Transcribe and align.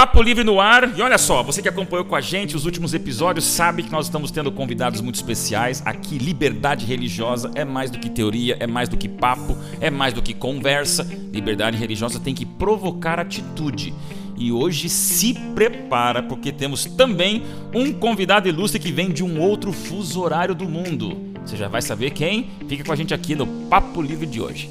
Papo 0.00 0.22
Livre 0.22 0.42
no 0.42 0.58
ar. 0.58 0.96
E 0.96 1.02
olha 1.02 1.18
só, 1.18 1.42
você 1.42 1.60
que 1.60 1.68
acompanhou 1.68 2.06
com 2.06 2.16
a 2.16 2.22
gente 2.22 2.56
os 2.56 2.64
últimos 2.64 2.94
episódios 2.94 3.44
sabe 3.44 3.82
que 3.82 3.92
nós 3.92 4.06
estamos 4.06 4.30
tendo 4.30 4.50
convidados 4.50 5.02
muito 5.02 5.16
especiais. 5.16 5.82
Aqui, 5.84 6.16
liberdade 6.16 6.86
religiosa 6.86 7.50
é 7.54 7.66
mais 7.66 7.90
do 7.90 7.98
que 7.98 8.08
teoria, 8.08 8.56
é 8.58 8.66
mais 8.66 8.88
do 8.88 8.96
que 8.96 9.10
papo, 9.10 9.54
é 9.78 9.90
mais 9.90 10.14
do 10.14 10.22
que 10.22 10.32
conversa. 10.32 11.06
Liberdade 11.30 11.76
religiosa 11.76 12.18
tem 12.18 12.34
que 12.34 12.46
provocar 12.46 13.20
atitude. 13.20 13.92
E 14.38 14.50
hoje 14.50 14.88
se 14.88 15.34
prepara, 15.54 16.22
porque 16.22 16.50
temos 16.50 16.86
também 16.86 17.42
um 17.74 17.92
convidado 17.92 18.48
ilustre 18.48 18.80
que 18.80 18.90
vem 18.90 19.10
de 19.10 19.22
um 19.22 19.38
outro 19.38 19.70
fuso 19.70 20.22
horário 20.22 20.54
do 20.54 20.66
mundo. 20.66 21.34
Você 21.44 21.58
já 21.58 21.68
vai 21.68 21.82
saber 21.82 22.12
quem? 22.12 22.48
Fica 22.66 22.82
com 22.82 22.92
a 22.92 22.96
gente 22.96 23.12
aqui 23.12 23.34
no 23.34 23.46
Papo 23.68 24.00
Livre 24.00 24.24
de 24.24 24.40
hoje. 24.40 24.70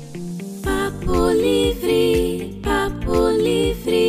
Papo 0.64 1.30
Livre, 1.30 2.59
Papo 2.64 3.30
Livre. 3.30 4.09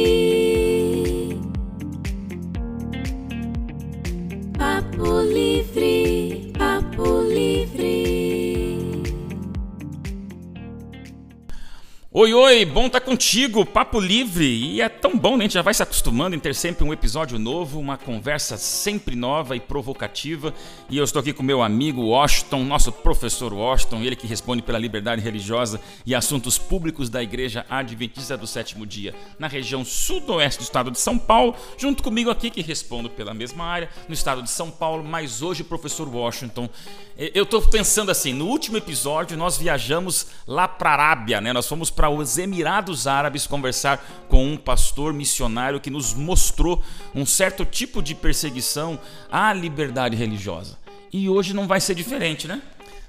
Oi, 12.12 12.34
oi, 12.34 12.64
bom 12.64 12.86
estar 12.86 12.98
tá 12.98 13.06
contigo, 13.06 13.64
Papo 13.64 14.00
Livre. 14.00 14.44
E 14.44 14.80
é 14.80 14.88
tão 14.88 15.16
bom, 15.16 15.36
né? 15.36 15.44
A 15.44 15.46
gente 15.46 15.54
já 15.54 15.62
vai 15.62 15.72
se 15.72 15.80
acostumando 15.80 16.34
em 16.34 16.40
ter 16.40 16.56
sempre 16.56 16.82
um 16.82 16.92
episódio 16.92 17.38
novo, 17.38 17.78
uma 17.78 17.96
conversa 17.96 18.56
sempre 18.56 19.14
nova 19.14 19.54
e 19.54 19.60
provocativa. 19.60 20.52
E 20.88 20.98
eu 20.98 21.04
estou 21.04 21.20
aqui 21.20 21.32
com 21.32 21.44
meu 21.44 21.62
amigo 21.62 22.02
Washington, 22.02 22.64
nosso 22.64 22.90
professor 22.90 23.52
Washington, 23.52 24.02
ele 24.02 24.16
que 24.16 24.26
responde 24.26 24.60
pela 24.60 24.76
liberdade 24.76 25.22
religiosa 25.22 25.80
e 26.04 26.12
assuntos 26.12 26.58
públicos 26.58 27.08
da 27.08 27.22
Igreja 27.22 27.64
Adventista 27.70 28.36
do 28.36 28.44
Sétimo 28.44 28.84
Dia, 28.84 29.14
na 29.38 29.46
região 29.46 29.84
sudoeste 29.84 30.58
do 30.58 30.64
estado 30.64 30.90
de 30.90 30.98
São 30.98 31.16
Paulo, 31.16 31.54
junto 31.78 32.02
comigo 32.02 32.28
aqui 32.28 32.50
que 32.50 32.60
respondo 32.60 33.08
pela 33.08 33.32
mesma 33.32 33.64
área, 33.64 33.88
no 34.08 34.14
estado 34.14 34.42
de 34.42 34.50
São 34.50 34.68
Paulo, 34.68 35.04
mas 35.04 35.42
hoje, 35.42 35.62
professor 35.62 36.08
Washington, 36.08 36.68
eu 37.16 37.44
estou 37.44 37.62
pensando 37.62 38.10
assim, 38.10 38.32
no 38.32 38.46
último 38.46 38.78
episódio 38.78 39.36
nós 39.36 39.56
viajamos 39.56 40.26
lá 40.44 40.66
para 40.66 40.90
a 40.90 40.92
Arábia, 40.94 41.40
né? 41.40 41.52
Nós 41.52 41.68
fomos 41.68 41.90
para 42.00 42.08
os 42.16 42.38
Emirados 42.38 43.06
Árabes 43.06 43.46
conversar 43.46 44.04
com 44.28 44.44
um 44.44 44.56
pastor 44.56 45.12
missionário 45.12 45.80
que 45.80 45.90
nos 45.90 46.14
mostrou 46.14 46.82
um 47.14 47.26
certo 47.26 47.64
tipo 47.64 48.02
de 48.02 48.14
perseguição 48.14 48.98
à 49.30 49.52
liberdade 49.52 50.16
religiosa. 50.16 50.78
E 51.12 51.28
hoje 51.28 51.54
não 51.54 51.66
vai 51.66 51.80
ser 51.80 51.94
diferente, 51.94 52.46
né? 52.46 52.62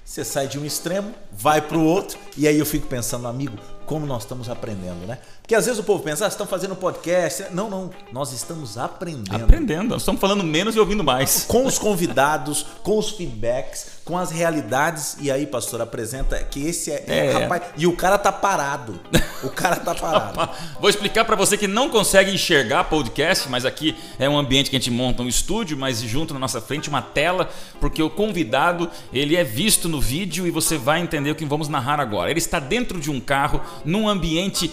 Você 0.03 0.25
sai 0.25 0.47
de 0.47 0.59
um 0.59 0.65
extremo, 0.65 1.13
vai 1.31 1.61
para 1.61 1.77
o 1.77 1.85
outro, 1.85 2.17
e 2.35 2.47
aí 2.47 2.59
eu 2.59 2.65
fico 2.65 2.87
pensando, 2.87 3.27
amigo, 3.27 3.57
como 3.85 4.05
nós 4.05 4.23
estamos 4.23 4.49
aprendendo, 4.49 5.05
né? 5.05 5.19
Porque 5.41 5.53
às 5.53 5.65
vezes 5.65 5.79
o 5.79 5.83
povo 5.83 6.01
pensa, 6.03 6.25
ah, 6.25 6.27
estão 6.27 6.47
fazendo 6.47 6.75
podcast. 6.75 7.47
Não, 7.51 7.69
não, 7.69 7.89
nós 8.11 8.31
estamos 8.31 8.77
aprendendo. 8.77 9.43
Aprendendo, 9.43 9.89
nós 9.89 10.01
estamos 10.01 10.19
falando 10.19 10.43
menos 10.43 10.75
e 10.75 10.79
ouvindo 10.79 11.03
mais. 11.03 11.43
Com 11.43 11.65
os 11.65 11.77
convidados, 11.77 12.65
com 12.83 12.97
os 12.97 13.11
feedbacks, 13.11 14.00
com 14.11 14.17
as 14.17 14.29
realidades. 14.29 15.15
E 15.21 15.31
aí, 15.31 15.47
pastor, 15.47 15.79
apresenta 15.79 16.37
que 16.43 16.67
esse 16.67 16.91
é, 16.91 17.05
é. 17.07 17.25
é 17.27 17.31
rapaz. 17.31 17.61
E 17.77 17.87
o 17.87 17.95
cara 17.95 18.17
tá 18.17 18.29
parado. 18.29 18.99
O 19.41 19.49
cara 19.49 19.77
tá 19.77 19.95
parado. 19.95 20.49
Vou 20.81 20.89
explicar 20.89 21.23
para 21.23 21.35
você 21.37 21.57
que 21.57 21.65
não 21.65 21.89
consegue 21.89 22.29
enxergar 22.29 22.83
podcast, 22.85 23.47
mas 23.47 23.65
aqui 23.65 23.95
é 24.19 24.27
um 24.27 24.37
ambiente 24.37 24.69
que 24.69 24.75
a 24.75 24.79
gente 24.79 24.91
monta 24.91 25.23
um 25.23 25.29
estúdio, 25.29 25.77
mas 25.77 26.01
junto 26.01 26.33
na 26.33 26.39
nossa 26.41 26.59
frente 26.59 26.89
uma 26.89 27.01
tela, 27.01 27.49
porque 27.79 28.03
o 28.03 28.09
convidado 28.09 28.91
ele 29.13 29.37
é 29.37 29.45
visto 29.45 29.87
no 29.87 30.01
vídeo 30.01 30.45
e 30.45 30.51
você 30.51 30.77
vai 30.77 30.99
entender 30.99 31.31
o 31.31 31.35
que 31.35 31.45
vamos 31.45 31.69
narrar 31.69 32.01
agora. 32.01 32.29
Ele 32.29 32.39
está 32.39 32.59
dentro 32.59 32.99
de 32.99 33.09
um 33.09 33.19
carro, 33.21 33.61
num 33.85 34.09
ambiente 34.09 34.69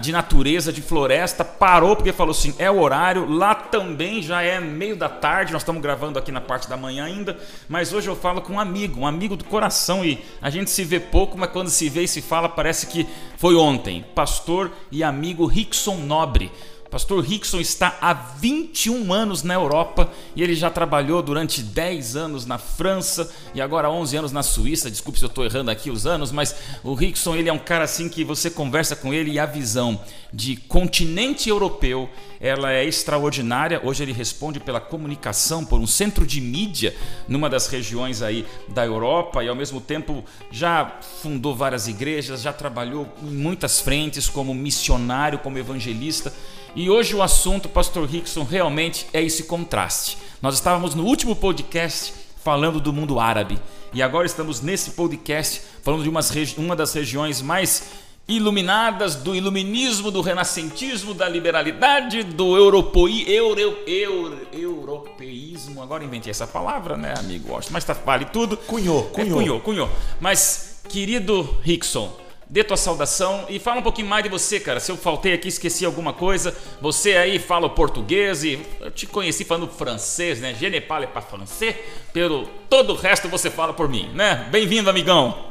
de 0.00 0.12
natureza, 0.12 0.72
de 0.72 0.80
floresta, 0.80 1.44
parou 1.44 1.94
porque 1.94 2.10
falou 2.10 2.32
assim: 2.32 2.54
é 2.58 2.70
o 2.70 2.80
horário, 2.80 3.28
lá 3.28 3.54
também 3.54 4.22
já 4.22 4.40
é 4.40 4.58
meio 4.58 4.96
da 4.96 5.10
tarde, 5.10 5.52
nós 5.52 5.60
estamos 5.60 5.82
gravando 5.82 6.18
aqui 6.18 6.32
na 6.32 6.40
parte 6.40 6.70
da 6.70 6.76
manhã 6.76 7.04
ainda, 7.04 7.36
mas 7.68 7.92
hoje 7.92 8.08
eu 8.08 8.16
falo 8.16 8.40
com 8.40 8.54
um 8.54 8.60
amigo, 8.60 8.77
um 8.96 9.06
amigo 9.06 9.36
do 9.36 9.44
coração 9.44 10.04
e 10.04 10.18
a 10.40 10.50
gente 10.50 10.70
se 10.70 10.84
vê 10.84 11.00
pouco, 11.00 11.38
mas 11.38 11.50
quando 11.50 11.70
se 11.70 11.88
vê 11.88 12.02
e 12.02 12.08
se 12.08 12.20
fala 12.20 12.48
parece 12.48 12.86
que 12.86 13.06
foi 13.36 13.56
ontem. 13.56 14.04
Pastor 14.14 14.70
e 14.92 15.02
amigo 15.02 15.46
Rickson 15.46 15.96
Nobre. 15.96 16.52
Pastor 16.90 17.22
Rickson 17.22 17.60
está 17.60 17.98
há 18.00 18.14
21 18.14 19.12
anos 19.12 19.42
na 19.42 19.52
Europa 19.52 20.10
e 20.34 20.42
ele 20.42 20.54
já 20.54 20.70
trabalhou 20.70 21.22
durante 21.22 21.62
10 21.62 22.16
anos 22.16 22.46
na 22.46 22.56
França 22.56 23.30
e 23.54 23.60
agora 23.60 23.90
11 23.90 24.16
anos 24.16 24.32
na 24.32 24.42
Suíça. 24.42 24.90
Desculpe 24.90 25.18
se 25.18 25.24
eu 25.24 25.28
estou 25.28 25.44
errando 25.44 25.70
aqui 25.70 25.90
os 25.90 26.06
anos, 26.06 26.32
mas 26.32 26.54
o 26.82 26.94
Rickson 26.94 27.36
ele 27.36 27.50
é 27.50 27.52
um 27.52 27.58
cara 27.58 27.84
assim 27.84 28.08
que 28.08 28.24
você 28.24 28.50
conversa 28.50 28.96
com 28.96 29.12
ele 29.12 29.32
e 29.32 29.38
a 29.38 29.44
visão 29.44 30.00
de 30.32 30.56
continente 30.56 31.50
europeu 31.50 32.08
ela 32.40 32.72
é 32.72 32.84
extraordinária. 32.84 33.82
Hoje 33.84 34.02
ele 34.02 34.12
responde 34.12 34.58
pela 34.58 34.80
comunicação 34.80 35.66
por 35.66 35.78
um 35.78 35.86
centro 35.86 36.26
de 36.26 36.40
mídia 36.40 36.96
numa 37.26 37.50
das 37.50 37.66
regiões 37.66 38.22
aí 38.22 38.46
da 38.68 38.86
Europa 38.86 39.44
e 39.44 39.48
ao 39.48 39.54
mesmo 39.54 39.80
tempo 39.80 40.24
já 40.50 41.00
fundou 41.22 41.54
várias 41.54 41.86
igrejas, 41.86 42.40
já 42.40 42.52
trabalhou 42.52 43.06
em 43.22 43.30
muitas 43.30 43.78
frentes 43.78 44.26
como 44.26 44.54
missionário, 44.54 45.38
como 45.38 45.58
evangelista. 45.58 46.32
E 46.78 46.88
hoje 46.88 47.16
o 47.16 47.20
assunto, 47.24 47.68
Pastor 47.68 48.08
Rickson, 48.08 48.44
realmente 48.44 49.04
é 49.12 49.20
esse 49.20 49.42
contraste. 49.42 50.16
Nós 50.40 50.54
estávamos 50.54 50.94
no 50.94 51.02
último 51.02 51.34
podcast 51.34 52.14
falando 52.40 52.78
do 52.78 52.92
mundo 52.92 53.18
árabe 53.18 53.58
e 53.92 54.00
agora 54.00 54.26
estamos 54.26 54.60
nesse 54.60 54.92
podcast 54.92 55.60
falando 55.82 56.04
de 56.04 56.08
uma 56.56 56.76
das 56.76 56.94
regiões 56.94 57.42
mais 57.42 57.94
iluminadas 58.28 59.16
do 59.16 59.34
iluminismo, 59.34 60.12
do 60.12 60.20
renascentismo, 60.20 61.14
da 61.14 61.28
liberalidade, 61.28 62.22
do 62.22 62.56
europoi, 62.56 63.24
euro, 63.26 63.76
euro, 63.84 64.46
europeísmo. 64.52 65.82
Agora 65.82 66.04
inventei 66.04 66.30
essa 66.30 66.46
palavra, 66.46 66.96
né, 66.96 67.12
amigo? 67.18 67.58
Mas 67.72 67.82
tá, 67.82 67.92
vale 67.92 68.26
tudo. 68.26 68.56
Cunhou, 68.56 69.02
cunhou. 69.06 69.40
É, 69.40 69.42
cunhou, 69.42 69.60
cunhou. 69.60 69.90
Mas, 70.20 70.80
querido 70.88 71.58
Rickson, 71.60 72.27
dê 72.48 72.64
tua 72.64 72.76
saudação 72.76 73.44
e 73.48 73.58
fala 73.58 73.80
um 73.80 73.82
pouquinho 73.82 74.08
mais 74.08 74.24
de 74.24 74.30
você, 74.30 74.58
cara. 74.58 74.80
Se 74.80 74.90
eu 74.90 74.96
faltei 74.96 75.34
aqui, 75.34 75.48
esqueci 75.48 75.84
alguma 75.84 76.12
coisa, 76.12 76.56
você 76.80 77.16
aí 77.16 77.38
fala 77.38 77.68
português 77.68 78.42
e 78.44 78.58
eu 78.80 78.90
te 78.90 79.06
conheci 79.06 79.44
falando 79.44 79.68
francês, 79.68 80.40
né? 80.40 80.54
Je 80.58 80.68
ne 80.70 80.80
parle 80.80 81.06
pas 81.06 81.24
français, 81.24 81.76
pelo 82.12 82.46
todo 82.68 82.94
o 82.94 82.96
resto 82.96 83.28
você 83.28 83.50
fala 83.50 83.72
por 83.72 83.88
mim, 83.88 84.10
né? 84.14 84.46
Bem-vindo, 84.50 84.88
amigão. 84.88 85.34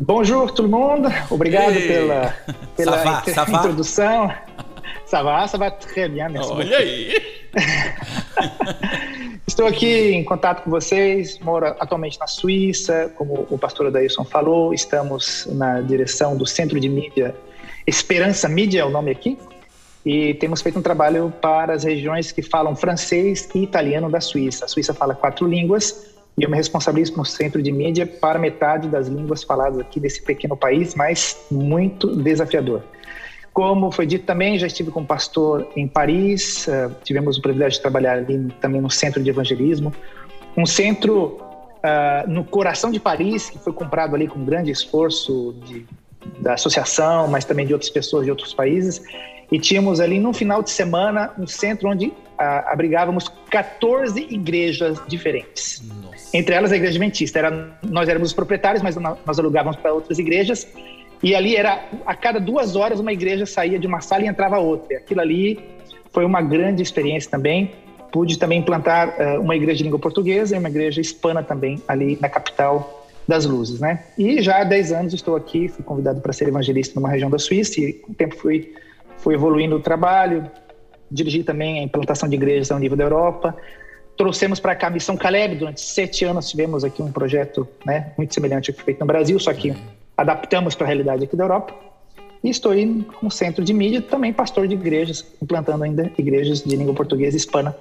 Bonjour 0.00 0.52
tout 0.52 0.62
le 0.62 0.68
monde, 0.68 1.08
obrigado 1.28 1.74
Ei. 1.74 1.88
pela, 1.88 2.32
pela 2.76 2.98
ça 2.98 3.04
va, 3.04 3.24
ça 3.24 3.44
va? 3.44 3.58
introdução. 3.58 4.32
Ça 5.04 5.22
va, 5.22 5.48
ça 5.48 5.56
va 5.56 5.70
très 5.70 6.06
bien, 6.08 6.28
merci 6.28 6.52
Olha 6.52 6.64
beaucoup. 6.64 6.82
aí. 6.82 7.14
Estou 9.58 9.66
aqui 9.66 10.12
em 10.12 10.22
contato 10.22 10.62
com 10.62 10.70
vocês, 10.70 11.40
moro 11.40 11.66
atualmente 11.66 12.16
na 12.20 12.28
Suíça, 12.28 13.12
como 13.16 13.44
o 13.50 13.58
pastor 13.58 13.88
Adailson 13.88 14.24
falou, 14.24 14.72
estamos 14.72 15.48
na 15.50 15.80
direção 15.80 16.36
do 16.36 16.46
Centro 16.46 16.78
de 16.78 16.88
Mídia, 16.88 17.34
Esperança 17.84 18.48
Mídia 18.48 18.82
é 18.82 18.84
o 18.84 18.88
nome 18.88 19.10
aqui, 19.10 19.36
e 20.06 20.34
temos 20.34 20.62
feito 20.62 20.78
um 20.78 20.82
trabalho 20.82 21.34
para 21.42 21.74
as 21.74 21.82
regiões 21.82 22.30
que 22.30 22.40
falam 22.40 22.76
francês 22.76 23.48
e 23.52 23.64
italiano 23.64 24.08
da 24.08 24.20
Suíça. 24.20 24.64
A 24.64 24.68
Suíça 24.68 24.94
fala 24.94 25.12
quatro 25.12 25.44
línguas 25.44 26.06
e 26.38 26.44
eu 26.44 26.48
me 26.48 26.56
responsabilizo 26.56 27.16
no 27.16 27.24
Centro 27.24 27.60
de 27.60 27.72
Mídia 27.72 28.06
para 28.06 28.38
metade 28.38 28.86
das 28.86 29.08
línguas 29.08 29.42
faladas 29.42 29.80
aqui 29.80 29.98
desse 29.98 30.22
pequeno 30.22 30.56
país, 30.56 30.94
mas 30.94 31.36
muito 31.50 32.14
desafiador. 32.14 32.84
Como 33.58 33.90
foi 33.90 34.06
dito 34.06 34.24
também, 34.24 34.56
já 34.56 34.68
estive 34.68 34.92
como 34.92 35.04
pastor 35.04 35.68
em 35.74 35.88
Paris, 35.88 36.68
uh, 36.68 36.94
tivemos 37.02 37.38
o 37.38 37.42
privilégio 37.42 37.72
de 37.72 37.80
trabalhar 37.80 38.18
ali 38.18 38.46
também 38.60 38.80
no 38.80 38.88
centro 38.88 39.20
de 39.20 39.28
evangelismo, 39.28 39.92
um 40.56 40.64
centro 40.64 41.40
uh, 41.82 42.30
no 42.30 42.44
coração 42.44 42.88
de 42.92 43.00
Paris, 43.00 43.50
que 43.50 43.58
foi 43.58 43.72
comprado 43.72 44.14
ali 44.14 44.28
com 44.28 44.44
grande 44.44 44.70
esforço 44.70 45.56
de, 45.66 45.84
da 46.38 46.54
associação, 46.54 47.26
mas 47.26 47.44
também 47.44 47.66
de 47.66 47.72
outras 47.72 47.90
pessoas 47.90 48.26
de 48.26 48.30
outros 48.30 48.54
países, 48.54 49.02
e 49.50 49.58
tínhamos 49.58 49.98
ali 49.98 50.20
no 50.20 50.32
final 50.32 50.62
de 50.62 50.70
semana 50.70 51.32
um 51.36 51.48
centro 51.48 51.88
onde 51.88 52.06
uh, 52.06 52.14
abrigávamos 52.66 53.28
14 53.50 54.20
igrejas 54.30 55.02
diferentes. 55.08 55.82
Nossa. 56.00 56.28
Entre 56.32 56.54
elas 56.54 56.70
a 56.70 56.76
igreja 56.76 56.92
adventista. 56.92 57.40
Era, 57.40 57.76
nós 57.82 58.08
éramos 58.08 58.28
os 58.28 58.34
proprietários, 58.34 58.84
mas 58.84 58.94
nós 58.94 59.36
alugávamos 59.36 59.74
para 59.80 59.92
outras 59.92 60.16
igrejas 60.20 60.64
e 61.22 61.34
ali 61.34 61.56
era, 61.56 61.84
a 62.06 62.14
cada 62.14 62.38
duas 62.38 62.76
horas, 62.76 63.00
uma 63.00 63.12
igreja 63.12 63.44
saía 63.44 63.78
de 63.78 63.86
uma 63.86 64.00
sala 64.00 64.24
e 64.24 64.28
entrava 64.28 64.58
outra. 64.58 64.98
Aquilo 64.98 65.20
ali 65.20 65.58
foi 66.12 66.24
uma 66.24 66.40
grande 66.40 66.82
experiência 66.82 67.30
também. 67.30 67.72
Pude 68.12 68.38
também 68.38 68.60
implantar 68.60 69.08
uh, 69.08 69.40
uma 69.40 69.54
igreja 69.54 69.78
de 69.78 69.84
língua 69.84 69.98
portuguesa 69.98 70.56
e 70.56 70.58
uma 70.58 70.68
igreja 70.68 71.00
hispana 71.00 71.42
também, 71.42 71.82
ali 71.86 72.18
na 72.20 72.28
capital 72.28 73.06
das 73.26 73.44
luzes, 73.44 73.78
né? 73.78 74.04
E 74.16 74.40
já 74.40 74.62
há 74.62 74.64
10 74.64 74.92
anos 74.92 75.12
estou 75.12 75.36
aqui, 75.36 75.68
fui 75.68 75.84
convidado 75.84 76.20
para 76.20 76.32
ser 76.32 76.48
evangelista 76.48 76.98
numa 76.98 77.10
região 77.10 77.28
da 77.28 77.38
Suíça 77.38 77.78
e 77.78 77.92
com 77.92 78.12
o 78.12 78.14
tempo 78.14 78.34
fui, 78.36 78.72
fui 79.18 79.34
evoluindo 79.34 79.76
o 79.76 79.80
trabalho, 79.80 80.50
dirigi 81.10 81.42
também 81.44 81.80
a 81.80 81.82
implantação 81.82 82.26
de 82.26 82.36
igrejas 82.36 82.70
ao 82.70 82.78
nível 82.78 82.96
da 82.96 83.04
Europa. 83.04 83.54
Trouxemos 84.16 84.58
para 84.58 84.74
cá 84.74 84.86
a 84.86 84.90
Missão 84.90 85.14
Caleb, 85.14 85.56
durante 85.56 85.82
sete 85.82 86.24
anos 86.24 86.48
tivemos 86.48 86.84
aqui 86.84 87.02
um 87.02 87.12
projeto 87.12 87.68
né, 87.84 88.12
muito 88.16 88.32
semelhante 88.32 88.70
ao 88.70 88.74
que 88.74 88.80
foi 88.80 88.86
feito 88.86 89.00
no 89.00 89.06
Brasil, 89.06 89.38
só 89.38 89.52
que 89.52 89.74
adaptamos 90.18 90.74
para 90.74 90.84
a 90.84 90.88
realidade 90.88 91.24
aqui 91.24 91.36
da 91.36 91.44
Europa. 91.44 91.74
E 92.42 92.50
estou 92.50 92.72
aí 92.72 93.04
com 93.20 93.30
centro 93.30 93.64
de 93.64 93.72
mídia, 93.72 94.02
também 94.02 94.32
pastor 94.32 94.66
de 94.66 94.74
igrejas, 94.74 95.24
implantando 95.40 95.84
ainda 95.84 96.10
igrejas 96.18 96.62
de 96.62 96.76
língua 96.76 96.94
portuguesa 96.94 97.36
e 97.36 97.38
hispana 97.38 97.74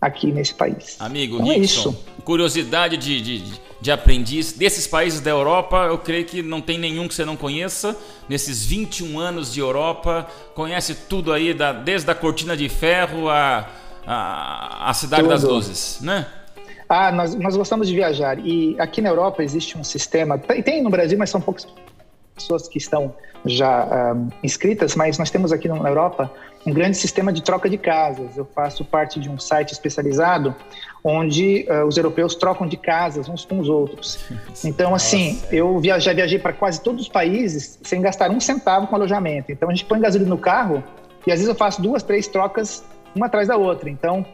aqui 0.00 0.30
nesse 0.30 0.54
país. 0.54 0.96
Amigo 1.00 1.36
Então 1.36 1.50
é 1.50 1.56
Rickson, 1.56 1.90
isso. 1.90 2.04
curiosidade 2.24 2.96
de, 2.96 3.20
de, 3.20 3.44
de 3.80 3.90
aprendiz. 3.90 4.52
Desses 4.52 4.86
países 4.86 5.20
da 5.20 5.30
Europa, 5.30 5.86
eu 5.88 5.98
creio 5.98 6.24
que 6.24 6.42
não 6.42 6.60
tem 6.60 6.78
nenhum 6.78 7.08
que 7.08 7.14
você 7.14 7.24
não 7.24 7.36
conheça. 7.36 7.96
Nesses 8.28 8.64
21 8.64 9.18
anos 9.18 9.52
de 9.52 9.60
Europa, 9.60 10.26
conhece 10.54 10.94
tudo 11.08 11.32
aí, 11.32 11.54
da, 11.54 11.72
desde 11.72 12.10
a 12.10 12.14
Cortina 12.14 12.56
de 12.56 12.68
Ferro 12.68 13.28
a, 13.28 13.68
a 14.90 14.94
Cidade 14.94 15.26
das 15.26 15.40
Tudo. 15.40 15.54
Luzes, 15.54 15.98
né? 16.00 16.26
Ah, 16.88 17.10
nós, 17.10 17.34
nós 17.34 17.56
gostamos 17.56 17.88
de 17.88 17.94
viajar. 17.94 18.38
E 18.38 18.76
aqui 18.78 19.00
na 19.00 19.08
Europa 19.08 19.42
existe 19.42 19.76
um 19.76 19.84
sistema, 19.84 20.38
tem, 20.38 20.62
tem 20.62 20.82
no 20.82 20.90
Brasil, 20.90 21.18
mas 21.18 21.30
são 21.30 21.40
poucas 21.40 21.66
pessoas 22.34 22.68
que 22.68 22.78
estão 22.78 23.14
já 23.44 23.82
ah, 23.82 24.16
inscritas, 24.42 24.94
mas 24.94 25.18
nós 25.18 25.30
temos 25.30 25.52
aqui 25.52 25.68
na 25.68 25.88
Europa 25.88 26.30
um 26.66 26.72
grande 26.72 26.96
sistema 26.96 27.32
de 27.32 27.42
troca 27.42 27.70
de 27.70 27.78
casas. 27.78 28.36
Eu 28.36 28.44
faço 28.44 28.84
parte 28.84 29.20
de 29.20 29.28
um 29.28 29.38
site 29.38 29.72
especializado 29.72 30.54
onde 31.02 31.66
ah, 31.68 31.84
os 31.84 31.96
europeus 31.96 32.34
trocam 32.34 32.66
de 32.66 32.76
casas 32.76 33.28
uns 33.28 33.44
com 33.44 33.58
os 33.58 33.68
outros. 33.68 34.18
Então, 34.64 34.94
assim, 34.94 35.40
eu 35.50 35.78
via- 35.78 35.98
já 36.00 36.12
viajei 36.12 36.38
para 36.38 36.52
quase 36.52 36.80
todos 36.80 37.02
os 37.02 37.08
países 37.08 37.78
sem 37.82 38.00
gastar 38.00 38.30
um 38.30 38.40
centavo 38.40 38.86
com 38.86 38.96
alojamento. 38.96 39.52
Então, 39.52 39.68
a 39.68 39.72
gente 39.72 39.84
põe 39.84 40.00
gasolina 40.00 40.30
no 40.30 40.38
carro 40.38 40.82
e 41.26 41.32
às 41.32 41.38
vezes 41.38 41.48
eu 41.48 41.54
faço 41.54 41.80
duas, 41.80 42.02
três 42.02 42.26
trocas 42.26 42.84
uma 43.16 43.26
atrás 43.26 43.48
da 43.48 43.56
outra. 43.56 43.90
Então, 43.90 44.24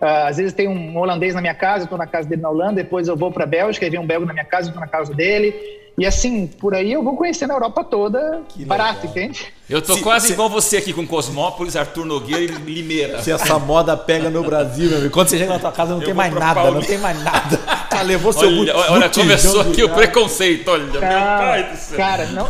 ah, 0.00 0.28
às 0.28 0.36
vezes 0.36 0.52
tem 0.52 0.68
um 0.68 0.96
holandês 0.98 1.34
na 1.34 1.40
minha 1.40 1.54
casa, 1.54 1.82
eu 1.82 1.84
estou 1.84 1.98
na 1.98 2.06
casa 2.06 2.28
dele 2.28 2.42
na 2.42 2.50
Holanda, 2.50 2.82
depois 2.82 3.08
eu 3.08 3.16
vou 3.16 3.30
para 3.30 3.44
a 3.44 3.46
Bélgica 3.46 3.86
e 3.86 3.90
vem 3.90 4.00
um 4.00 4.06
belga 4.06 4.26
na 4.26 4.32
minha 4.32 4.44
casa, 4.44 4.66
eu 4.66 4.70
estou 4.70 4.80
na 4.80 4.88
casa 4.88 5.14
dele. 5.14 5.54
E 5.96 6.04
assim, 6.04 6.46
por 6.48 6.74
aí 6.74 6.92
eu 6.92 7.04
vou 7.04 7.16
conhecendo 7.16 7.52
a 7.52 7.54
Europa 7.54 7.84
toda 7.84 8.42
Que 8.48 8.64
barato, 8.64 9.06
legal. 9.06 9.10
entende? 9.10 9.46
Eu 9.70 9.80
tô 9.80 9.94
Se- 9.94 10.02
quase 10.02 10.26
se- 10.26 10.32
igual 10.32 10.50
você 10.50 10.78
aqui 10.78 10.92
com 10.92 11.06
Cosmópolis, 11.06 11.76
Arthur 11.76 12.04
Nogueira 12.04 12.52
e 12.52 12.56
Limeira. 12.56 13.22
Se 13.22 13.30
essa 13.30 13.58
moda 13.60 13.96
pega 13.96 14.28
no 14.28 14.42
Brasil, 14.42 14.88
meu 14.88 14.98
amigo, 14.98 15.12
quando 15.14 15.28
você 15.28 15.38
chega 15.38 15.52
na 15.52 15.58
tua 15.60 15.70
casa 15.70 15.92
não 15.92 16.00
Eu 16.00 16.06
tem 16.06 16.12
mais 16.14 16.34
nada, 16.34 16.70
não 16.70 16.80
tem 16.82 16.98
mais 16.98 17.22
nada. 17.22 17.60
Ah, 17.96 18.02
levou 18.02 18.32
seu 18.32 18.48
Olha, 18.48 18.76
olha, 18.76 19.02
botijão 19.02 19.22
começou 19.24 19.60
aqui 19.60 19.84
o 19.84 19.88
preconceito, 19.88 20.66
olha, 20.68 20.82
meu 20.82 21.00
pai 21.00 21.70
do 21.70 21.76
céu. 21.76 21.96
Cara, 21.96 22.26
não, 22.26 22.48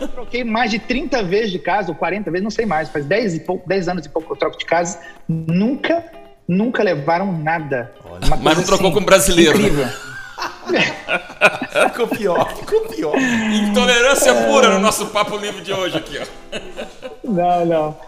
eu 0.00 0.08
troquei 0.08 0.42
mais 0.42 0.70
de 0.70 0.78
30 0.78 1.22
vezes 1.22 1.52
de 1.52 1.58
casa, 1.58 1.90
ou 1.90 1.94
40 1.94 2.30
vezes, 2.30 2.42
não 2.42 2.50
sei 2.50 2.64
mais, 2.64 2.88
faz 2.88 3.04
10, 3.04 3.34
e 3.34 3.40
pouco, 3.40 3.68
10 3.68 3.88
anos 3.88 4.06
e 4.06 4.08
pouco 4.08 4.26
que 4.28 4.32
eu 4.32 4.36
troco 4.38 4.56
de 4.56 4.64
casa, 4.64 4.98
nunca, 5.28 6.02
nunca 6.48 6.82
levaram 6.82 7.30
nada. 7.30 7.92
Uma 8.26 8.36
Mas 8.38 8.56
não 8.56 8.64
trocou 8.64 8.86
assim, 8.86 8.98
com 8.98 9.04
brasileiro. 9.04 9.58
né? 9.58 9.92
Ficou 11.88 12.08
pior, 12.08 12.54
ficou 12.56 12.80
pior. 12.82 13.14
Intolerância 13.16 14.34
pura 14.34 14.70
no 14.70 14.78
nosso 14.78 15.06
papo 15.06 15.36
livre 15.36 15.62
de 15.62 15.72
hoje 15.72 15.96
aqui, 15.96 16.18
ó. 16.18 16.26
Não, 17.24 17.64
não. 17.66 17.98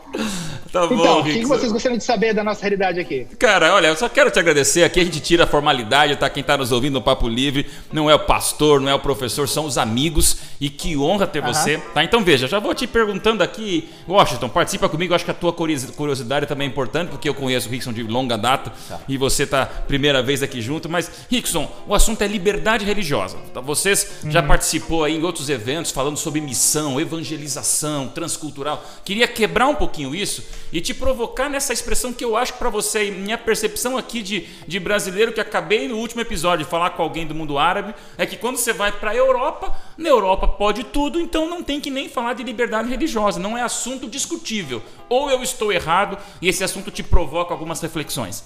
Tá 0.72 0.86
bom, 0.86 0.94
Então, 0.94 1.20
o 1.20 1.24
que, 1.24 1.38
que 1.40 1.46
vocês 1.46 1.72
gostariam 1.72 1.96
de 1.98 2.04
saber 2.04 2.34
da 2.34 2.44
nossa 2.44 2.60
realidade 2.60 3.00
aqui? 3.00 3.26
Cara, 3.38 3.74
olha, 3.74 3.86
eu 3.88 3.96
só 3.96 4.08
quero 4.08 4.30
te 4.30 4.38
agradecer. 4.38 4.84
Aqui 4.84 5.00
a 5.00 5.04
gente 5.04 5.18
tira 5.20 5.44
a 5.44 5.46
formalidade, 5.46 6.16
tá? 6.16 6.28
Quem 6.28 6.42
tá 6.42 6.56
nos 6.56 6.72
ouvindo 6.72 6.94
no 6.94 7.02
Papo 7.02 7.26
Livre 7.28 7.66
não 7.92 8.10
é 8.10 8.14
o 8.14 8.18
pastor, 8.18 8.80
não 8.80 8.90
é 8.90 8.94
o 8.94 8.98
professor, 8.98 9.48
são 9.48 9.64
os 9.64 9.78
amigos. 9.78 10.36
E 10.60 10.68
que 10.68 10.96
honra 10.96 11.26
ter 11.26 11.40
você, 11.40 11.78
tá? 11.94 12.02
Então 12.04 12.22
veja, 12.22 12.46
já 12.48 12.58
vou 12.58 12.74
te 12.74 12.86
perguntando 12.86 13.42
aqui, 13.42 13.88
Washington, 14.08 14.48
participa 14.48 14.88
comigo. 14.88 15.12
Eu 15.12 15.16
acho 15.16 15.24
que 15.24 15.30
a 15.30 15.34
tua 15.34 15.52
curiosi- 15.52 15.88
curiosidade 15.92 16.46
também 16.46 16.66
é 16.66 16.70
importante, 16.70 17.08
porque 17.10 17.28
eu 17.28 17.34
conheço 17.34 17.68
o 17.68 17.70
Rickson 17.70 17.92
de 17.92 18.02
longa 18.02 18.36
data 18.36 18.72
e 19.08 19.16
você 19.16 19.46
tá 19.46 19.64
primeira 19.64 20.22
vez 20.22 20.42
aqui 20.42 20.60
junto. 20.60 20.88
Mas, 20.88 21.10
Rickson, 21.30 21.70
o 21.86 21.94
assunto 21.94 22.20
é 22.22 22.26
liberdade 22.26 22.84
religiosa. 22.84 23.36
Tá? 23.54 23.60
Vocês 23.60 24.06
já 24.28 24.42
participou 24.42 25.04
aí 25.04 25.16
em 25.16 25.22
outros 25.22 25.48
eventos 25.48 25.92
falando 25.92 26.16
sobre 26.16 26.40
missão, 26.40 27.00
evangelização, 27.00 28.08
transcultural. 28.08 28.84
Queria 29.04 29.28
quebrar 29.28 29.68
um 29.68 29.74
pouquinho 29.74 30.14
isso 30.14 30.42
e 30.72 30.80
te 30.80 30.94
provocar 30.94 31.48
nessa 31.48 31.72
expressão 31.72 32.12
que 32.12 32.24
eu 32.24 32.36
acho 32.36 32.54
para 32.54 32.68
você, 32.68 33.06
e 33.06 33.10
minha 33.10 33.38
percepção 33.38 33.96
aqui 33.96 34.22
de, 34.22 34.46
de 34.66 34.78
brasileiro 34.78 35.32
que 35.32 35.40
acabei 35.40 35.88
no 35.88 35.96
último 35.96 36.20
episódio 36.20 36.64
de 36.64 36.70
falar 36.70 36.90
com 36.90 37.02
alguém 37.02 37.26
do 37.26 37.34
mundo 37.34 37.58
árabe, 37.58 37.94
é 38.16 38.26
que 38.26 38.36
quando 38.36 38.56
você 38.56 38.72
vai 38.72 38.92
para 38.92 39.10
a 39.10 39.16
Europa, 39.16 39.74
na 39.96 40.08
Europa 40.08 40.46
pode 40.46 40.84
tudo, 40.84 41.20
então 41.20 41.48
não 41.48 41.62
tem 41.62 41.80
que 41.80 41.90
nem 41.90 42.08
falar 42.08 42.34
de 42.34 42.42
liberdade 42.42 42.88
religiosa, 42.88 43.38
não 43.38 43.56
é 43.56 43.62
assunto 43.62 44.08
discutível. 44.08 44.82
Ou 45.08 45.30
eu 45.30 45.42
estou 45.42 45.72
errado 45.72 46.18
e 46.40 46.48
esse 46.48 46.62
assunto 46.62 46.90
te 46.90 47.02
provoca 47.02 47.52
algumas 47.52 47.80
reflexões. 47.80 48.44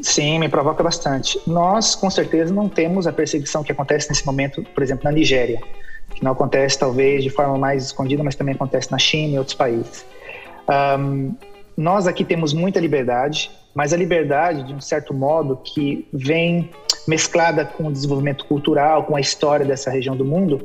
Sim, 0.00 0.38
me 0.38 0.48
provoca 0.48 0.82
bastante. 0.82 1.38
Nós, 1.46 1.94
com 1.94 2.10
certeza, 2.10 2.52
não 2.52 2.68
temos 2.68 3.06
a 3.06 3.12
perseguição 3.12 3.62
que 3.62 3.72
acontece 3.72 4.08
nesse 4.08 4.24
momento, 4.24 4.62
por 4.62 4.82
exemplo, 4.82 5.04
na 5.04 5.12
Nigéria, 5.12 5.60
que 6.14 6.24
não 6.24 6.32
acontece 6.32 6.78
talvez 6.78 7.22
de 7.22 7.30
forma 7.30 7.58
mais 7.58 7.84
escondida, 7.84 8.22
mas 8.22 8.34
também 8.34 8.54
acontece 8.54 8.90
na 8.90 8.98
China 8.98 9.34
e 9.34 9.38
outros 9.38 9.54
países. 9.54 10.04
Ahm, 10.68 11.32
nós 11.76 12.06
aqui 12.06 12.24
temos 12.24 12.52
muita 12.52 12.78
liberdade, 12.78 13.50
mas 13.74 13.92
a 13.92 13.96
liberdade, 13.96 14.64
de 14.64 14.74
um 14.74 14.80
certo 14.80 15.14
modo, 15.14 15.56
que 15.56 16.06
vem 16.12 16.70
mesclada 17.08 17.64
com 17.64 17.86
o 17.86 17.92
desenvolvimento 17.92 18.44
cultural, 18.44 19.04
com 19.04 19.16
a 19.16 19.20
história 19.20 19.64
dessa 19.64 19.90
região 19.90 20.16
do 20.16 20.24
mundo, 20.24 20.64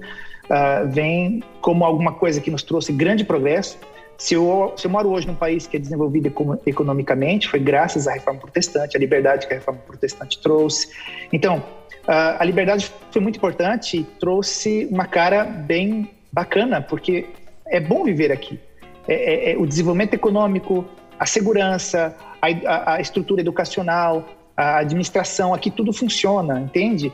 ah, 0.49 0.83
vem 0.85 1.43
como 1.61 1.83
alguma 1.83 2.13
coisa 2.13 2.39
que 2.41 2.51
nos 2.51 2.63
trouxe 2.63 2.91
grande 2.91 3.23
progresso. 3.23 3.77
Se 4.17 4.33
eu, 4.33 4.73
se 4.75 4.87
eu 4.87 4.91
moro 4.91 5.09
hoje 5.09 5.27
num 5.27 5.35
país 5.35 5.67
que 5.67 5.77
é 5.77 5.79
desenvolvido 5.79 6.27
econo- 6.27 6.59
economicamente, 6.65 7.47
foi 7.47 7.59
graças 7.59 8.07
à 8.07 8.13
reforma 8.13 8.39
protestante, 8.39 8.97
à 8.97 8.99
liberdade 8.99 9.47
que 9.47 9.53
a 9.53 9.57
reforma 9.57 9.79
protestante 9.85 10.39
trouxe. 10.41 10.89
Então, 11.31 11.63
ah, 12.07 12.37
a 12.39 12.43
liberdade 12.43 12.91
foi 13.11 13.21
muito 13.21 13.37
importante 13.37 13.97
e 13.97 14.03
trouxe 14.03 14.87
uma 14.91 15.05
cara 15.05 15.43
bem 15.43 16.11
bacana, 16.31 16.81
porque 16.81 17.27
é 17.67 17.79
bom 17.79 18.03
viver 18.03 18.31
aqui. 18.31 18.59
É- 19.07 19.49
é- 19.49 19.53
é 19.53 19.57
o 19.57 19.65
desenvolvimento 19.65 20.13
econômico, 20.13 20.85
a 21.19 21.25
segurança, 21.25 22.15
a, 22.41 22.47
a- 22.47 22.93
a 22.95 23.01
estrutura 23.01 23.41
educacional, 23.41 24.27
a 24.55 24.77
administração, 24.79 25.53
aqui 25.53 25.69
tudo 25.71 25.93
funciona, 25.93 26.59
entende? 26.59 27.11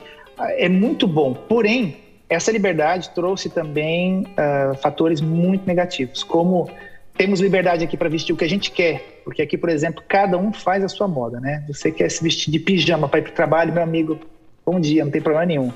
É 0.58 0.68
muito 0.70 1.08
bom. 1.08 1.34
Porém, 1.34 1.98
essa 2.30 2.52
liberdade 2.52 3.10
trouxe 3.12 3.50
também 3.50 4.26
ah, 4.38 4.74
fatores 4.82 5.22
muito 5.22 5.68
negativos, 5.68 6.24
como 6.24 6.70
temos 7.16 7.40
liberdade 7.40 7.84
aqui 7.84 7.96
para 7.96 8.10
vestir 8.10 8.34
o 8.34 8.36
que 8.38 8.44
a 8.44 8.50
gente 8.50 8.72
quer, 8.72 9.22
porque 9.24 9.42
aqui, 9.44 9.56
por 9.58 9.70
exemplo, 9.70 10.04
cada 10.08 10.36
um 10.38 10.52
faz 10.52 10.84
a 10.84 10.88
sua 10.88 11.08
moda, 11.08 11.40
né? 11.40 11.64
Você 11.68 11.92
quer 11.92 12.10
se 12.10 12.24
vestir 12.24 12.50
de 12.52 12.58
pijama 12.60 13.08
para 13.08 13.20
ir 13.20 13.24
para 13.24 13.32
o 13.32 13.36
trabalho, 13.36 13.72
meu 13.72 13.84
amigo, 13.84 14.20
bom 14.66 14.80
dia, 14.80 15.04
não 15.06 15.12
tem 15.12 15.22
problema 15.22 15.46
nenhum. 15.46 15.72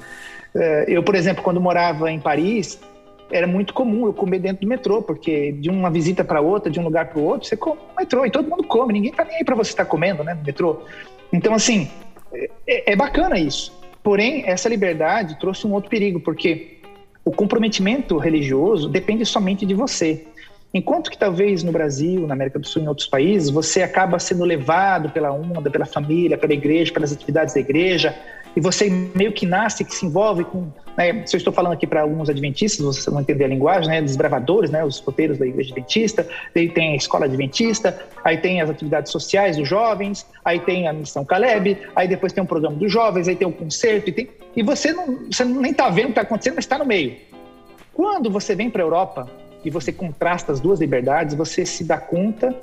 Eh, 0.55 0.85
Eu, 0.87 1.03
por 1.03 1.13
exemplo, 1.13 1.43
quando 1.43 1.61
morava 1.61 2.11
em 2.11 2.19
Paris, 2.19 2.79
era 3.31 3.47
muito 3.47 3.73
comum 3.73 4.05
eu 4.05 4.13
comer 4.13 4.39
dentro 4.39 4.61
do 4.61 4.67
metrô, 4.67 5.01
porque 5.01 5.51
de 5.51 5.69
uma 5.69 5.89
visita 5.89 6.23
para 6.23 6.41
outra, 6.41 6.71
de 6.71 6.79
um 6.79 6.83
lugar 6.83 7.09
para 7.09 7.19
o 7.19 7.23
outro, 7.23 7.47
você 7.47 7.57
come 7.57 7.79
no 7.89 7.95
metrô 7.97 8.25
e 8.25 8.31
todo 8.31 8.49
mundo 8.49 8.63
come, 8.63 8.93
ninguém 8.93 9.11
tá 9.11 9.23
nem 9.23 9.37
aí 9.37 9.43
para 9.43 9.55
você 9.55 9.71
estar 9.71 9.85
comendo, 9.85 10.23
né, 10.23 10.33
no 10.33 10.43
metrô. 10.43 10.81
Então, 11.31 11.53
assim, 11.53 11.89
é, 12.65 12.93
é 12.93 12.95
bacana 12.95 13.37
isso. 13.37 13.77
Porém, 14.01 14.43
essa 14.45 14.69
liberdade 14.69 15.37
trouxe 15.39 15.67
um 15.67 15.73
outro 15.73 15.89
perigo, 15.89 16.19
porque 16.19 16.77
o 17.25 17.31
comprometimento 17.31 18.17
religioso 18.17 18.87
depende 18.87 19.25
somente 19.25 19.65
de 19.65 19.73
você. 19.73 20.25
Enquanto 20.73 21.09
que 21.09 21.17
talvez 21.17 21.63
no 21.63 21.71
Brasil, 21.71 22.27
na 22.27 22.33
América 22.33 22.59
do 22.59 22.67
Sul, 22.67 22.83
em 22.83 22.87
outros 22.87 23.07
países, 23.07 23.49
você 23.49 23.81
acaba 23.81 24.19
sendo 24.19 24.45
levado 24.45 25.09
pela 25.09 25.31
onda, 25.31 25.69
pela 25.69 25.85
família, 25.85 26.37
pela 26.37 26.53
igreja, 26.53 26.93
pelas 26.93 27.11
atividades 27.11 27.53
da 27.53 27.59
igreja, 27.59 28.15
e 28.55 28.59
você 28.59 28.89
meio 28.89 29.31
que 29.31 29.45
nasce, 29.45 29.83
que 29.83 29.93
se 29.93 30.05
envolve 30.05 30.43
com. 30.43 30.67
Né, 30.97 31.25
se 31.27 31.35
eu 31.35 31.37
estou 31.37 31.53
falando 31.53 31.73
aqui 31.73 31.85
para 31.85 32.01
alguns 32.01 32.27
adventistas, 32.27 32.83
vocês 32.83 33.05
vão 33.05 33.21
entender 33.21 33.43
a 33.43 33.47
linguagem, 33.47 33.87
né, 33.87 34.01
desbravadores, 34.01 34.71
né, 34.71 34.83
os 34.83 34.99
roteiros 34.99 35.37
da 35.37 35.45
igreja 35.45 35.71
adventista, 35.71 36.27
aí 36.55 36.69
tem 36.69 36.93
a 36.93 36.95
escola 36.95 37.25
adventista, 37.25 37.99
aí 38.23 38.37
tem 38.37 38.61
as 38.61 38.69
atividades 38.69 39.11
sociais 39.11 39.57
dos 39.57 39.67
jovens, 39.67 40.25
aí 40.43 40.59
tem 40.59 40.87
a 40.87 40.93
missão 40.93 41.23
Caleb, 41.23 41.77
aí 41.95 42.07
depois 42.07 42.33
tem 42.33 42.43
um 42.43 42.47
programa 42.47 42.75
dos 42.77 42.91
jovens, 42.91 43.27
aí 43.27 43.35
tem 43.35 43.47
o 43.47 43.51
concerto, 43.51 44.09
e, 44.09 44.11
tem, 44.11 44.27
e 44.55 44.63
você, 44.63 44.91
não, 44.91 45.27
você 45.31 45.45
nem 45.45 45.71
está 45.71 45.87
vendo 45.89 46.05
o 46.05 46.07
que 46.07 46.11
está 46.13 46.21
acontecendo, 46.21 46.55
mas 46.55 46.65
está 46.65 46.79
no 46.79 46.85
meio. 46.85 47.15
Quando 47.93 48.29
você 48.29 48.55
vem 48.55 48.69
para 48.69 48.81
a 48.81 48.85
Europa 48.85 49.27
e 49.65 49.69
você 49.69 49.91
contrasta 49.91 50.51
as 50.51 50.59
duas 50.59 50.79
liberdades, 50.79 51.35
você 51.35 51.65
se 51.65 51.83
dá 51.83 51.97
conta. 51.97 52.55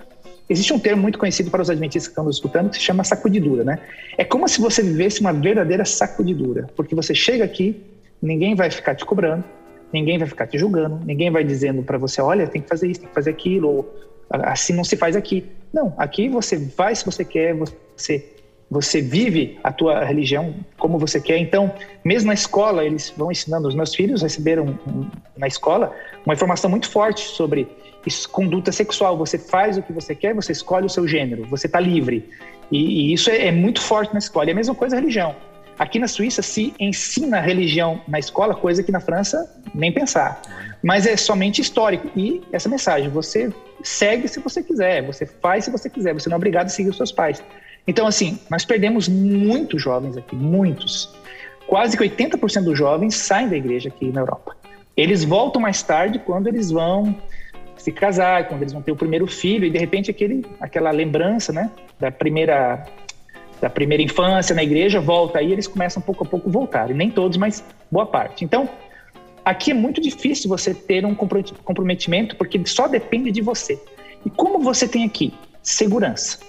Existe 0.49 0.73
um 0.73 0.79
termo 0.79 1.01
muito 1.01 1.19
conhecido 1.19 1.51
para 1.51 1.63
os 1.63 1.71
adventistas 1.71 2.09
que 2.09 2.13
estão 2.13 2.25
nos 2.25 2.37
escutando 2.37 2.69
que 2.71 2.77
se 2.77 2.83
chama 2.83 3.03
sacudidura, 3.03 3.65
né? 3.65 3.79
É 4.19 4.25
como 4.25 4.47
se 4.49 4.61
você 4.61 4.83
vivesse 4.83 5.21
uma 5.21 5.33
verdadeira 5.33 5.85
sacudidura, 5.85 6.69
porque 6.77 6.95
você 6.95 7.15
chega 7.15 7.45
aqui, 7.45 7.83
ninguém 8.21 8.55
vai 8.55 8.71
ficar 8.71 8.95
te 8.95 9.05
cobrando, 9.05 9.45
ninguém 9.93 10.19
vai 10.19 10.29
ficar 10.29 10.47
te 10.47 10.59
julgando, 10.59 11.01
ninguém 11.05 11.31
vai 11.31 11.45
dizendo 11.45 11.83
para 11.83 11.97
você, 11.97 12.21
olha, 12.21 12.47
tem 12.47 12.61
que 12.61 12.69
fazer 12.69 12.89
isso, 12.89 13.01
tem 13.01 13.09
que 13.09 13.15
fazer 13.15 13.31
aquilo, 13.31 13.69
ou 13.69 13.95
assim 14.31 14.75
não 14.75 14.85
se 14.85 14.97
faz 14.97 15.17
aqui. 15.17 15.45
Não, 15.73 15.95
aqui 15.97 16.29
você 16.29 16.57
vai 16.59 16.95
se 16.95 17.07
você 17.07 17.25
quer, 17.25 17.55
você 17.55 18.34
você 18.71 19.01
vive 19.01 19.59
a 19.63 19.73
tua 19.73 20.05
religião 20.05 20.55
como 20.79 20.99
você 20.99 21.21
quer. 21.21 21.39
Então, 21.39 21.73
mesmo 22.05 22.29
na 22.29 22.35
escola, 22.35 22.85
eles 22.85 23.13
vão 23.17 23.31
ensinando. 23.31 23.69
Os 23.69 23.75
meus 23.75 23.95
filhos 23.95 24.23
receberam 24.23 24.79
um, 24.87 25.07
na 25.37 25.47
escola 25.47 25.95
uma 26.25 26.35
informação 26.35 26.71
muito 26.71 26.89
forte 26.89 27.21
sobre 27.21 27.69
isso, 28.07 28.29
conduta 28.29 28.73
sexual. 28.73 29.17
Você 29.19 29.39
faz 29.39 29.79
o 29.79 29.83
que 29.83 29.93
você 29.93 30.15
quer, 30.15 30.35
você 30.35 30.53
escolhe 30.53 30.87
o 30.87 30.91
seu 30.91 31.07
gênero, 31.07 31.45
você 31.45 31.67
está 31.67 31.81
livre. 31.81 32.29
E, 32.71 32.79
e 32.79 33.13
isso 33.13 33.31
é, 33.31 33.47
é, 33.47 33.53
muito 33.53 33.81
forte 33.81 34.13
na 34.13 34.19
escola. 34.19 34.49
E 34.49 34.53
a 34.53 34.55
mesma 34.55 34.75
coisa 34.75 34.97
a 34.97 34.99
religião. 34.99 35.35
Aqui 35.79 35.99
na 35.99 36.07
Suíça 36.07 36.41
se 36.41 36.73
ensina 36.79 37.41
religião 37.41 38.01
na 38.07 38.19
escola, 38.19 38.55
coisa 38.55 38.83
que 38.83 38.93
na 38.93 39.01
França 39.01 39.53
nem 39.75 39.91
pensar. 39.91 40.41
Mas 40.83 41.07
é 41.07 41.17
somente 41.17 41.61
histórico. 41.61 42.09
E 42.17 42.43
essa 42.53 42.69
mensagem, 42.69 43.09
você 43.09 43.53
segue 43.83 44.29
se 44.29 44.39
você 44.39 44.63
quiser, 44.63 45.03
você 45.03 45.27
faz 45.27 45.65
se 45.65 45.71
você 45.71 45.91
quiser, 45.91 46.15
você 46.15 46.29
não 46.29 46.35
é 46.35 46.39
obrigado 46.39 46.67
a 46.67 46.69
seguir 46.69 46.91
os 46.91 46.97
seus 46.97 47.11
pais. 47.11 47.43
Então, 47.87 48.07
assim, 48.07 48.39
nós 48.51 48.65
perdemos 48.65 49.09
muitos 49.09 49.83
jovens 49.83 50.17
aqui, 50.17 50.35
muitos. 50.35 51.15
Quase 51.67 51.97
que 51.97 52.05
80% 52.05 52.65
dos 52.65 52.79
jovens 52.79 53.15
saem 53.15 53.49
da 53.49 53.57
igreja 53.57 53.89
aqui 53.89 54.07
na 54.11 54.21
Europa. 54.21 54.57
Eles 54.97 55.25
voltam 55.25 55.61
mais 55.61 55.83
tarde 55.83 56.19
quando 56.19 56.47
eles 56.47 56.71
vão 56.71 57.17
se 57.77 57.93
casar, 57.93 58.49
quando 58.49 58.63
eles 58.63 58.73
vão 58.73 58.81
ter 58.81 58.93
o 58.93 58.97
primeiro 58.97 59.27
filho, 59.27 59.67
e 59.67 59.71
de 59.71 59.79
repente 59.79 60.11
aquele, 60.11 60.45
aquela 60.61 60.91
lembrança 60.91 61.53
né, 61.53 61.71
da 61.99 62.11
primeira 62.11 62.85
da 63.61 63.71
primeira 63.71 64.03
infância 64.03 64.55
na 64.55 64.63
igreja 64.63 65.01
volta 65.01 65.39
aí 65.39 65.53
eles 65.53 65.67
começam 65.67 66.03
pouco 66.03 66.25
a 66.25 66.27
pouco 66.27 66.51
voltar 66.51 66.91
e 66.91 66.95
nem 66.95 67.11
todos 67.11 67.39
mas 67.39 67.65
boa 67.91 68.05
parte 68.05 68.45
então 68.45 68.69
aqui 69.45 69.71
é 69.71 69.75
muito 69.75 70.03
difícil 70.03 70.51
você 70.51 70.75
ter 70.75 71.07
um 71.07 71.15
comprometimento 71.15 72.37
porque 72.37 72.61
só 72.67 72.89
depende 72.89 73.31
de 73.31 73.41
você 73.41 73.81
e 74.27 74.29
como 74.29 74.59
você 74.59 74.87
tem 74.87 75.05
aqui 75.05 75.33
segurança 75.63 76.41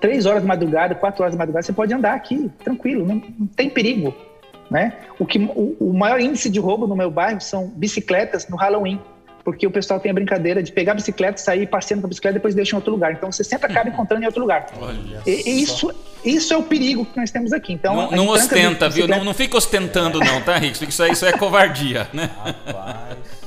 três 0.00 0.26
horas 0.26 0.42
de 0.42 0.48
madrugada 0.48 0.94
quatro 0.94 1.22
horas 1.22 1.34
de 1.34 1.38
madrugada 1.38 1.64
você 1.64 1.72
pode 1.72 1.92
andar 1.92 2.14
aqui 2.14 2.50
tranquilo 2.62 3.06
não, 3.06 3.22
não 3.38 3.46
tem 3.46 3.70
perigo 3.70 4.14
né 4.70 4.94
o 5.18 5.26
que 5.26 5.38
o, 5.38 5.76
o 5.80 5.92
maior 5.92 6.20
índice 6.20 6.50
de 6.50 6.58
roubo 6.58 6.86
no 6.86 6.96
meu 6.96 7.10
bairro 7.10 7.40
são 7.40 7.68
bicicletas 7.68 8.48
no 8.48 8.56
Halloween 8.56 9.00
porque 9.46 9.64
o 9.64 9.70
pessoal 9.70 10.00
tem 10.00 10.10
a 10.10 10.14
brincadeira 10.14 10.60
de 10.60 10.72
pegar 10.72 10.90
a 10.90 10.94
bicicleta, 10.96 11.38
sair 11.38 11.68
passeando 11.68 12.02
com 12.02 12.08
a 12.08 12.10
bicicleta 12.10 12.34
e 12.34 12.38
depois 12.38 12.52
deixa 12.52 12.74
em 12.74 12.78
outro 12.78 12.90
lugar. 12.90 13.12
Então 13.12 13.30
você 13.30 13.44
sempre 13.44 13.70
acaba 13.70 13.86
encontrando 13.88 14.24
em 14.24 14.26
outro 14.26 14.40
lugar. 14.40 14.66
E, 15.24 15.48
e 15.48 15.62
isso, 15.62 15.94
isso 16.24 16.52
é 16.52 16.56
o 16.56 16.64
perigo 16.64 17.06
que 17.06 17.16
nós 17.16 17.30
temos 17.30 17.52
aqui. 17.52 17.72
Então, 17.72 17.94
não, 17.94 18.10
não 18.10 18.28
ostenta, 18.28 18.88
viu? 18.88 19.06
Não, 19.06 19.22
não 19.22 19.32
fica 19.32 19.56
ostentando, 19.56 20.18
não, 20.18 20.40
tá, 20.42 20.58
Rick? 20.58 20.82
Isso 20.88 21.04
isso 21.04 21.24
é 21.24 21.30
covardia, 21.30 22.08
né? 22.12 22.28
Rapaz. 22.44 23.45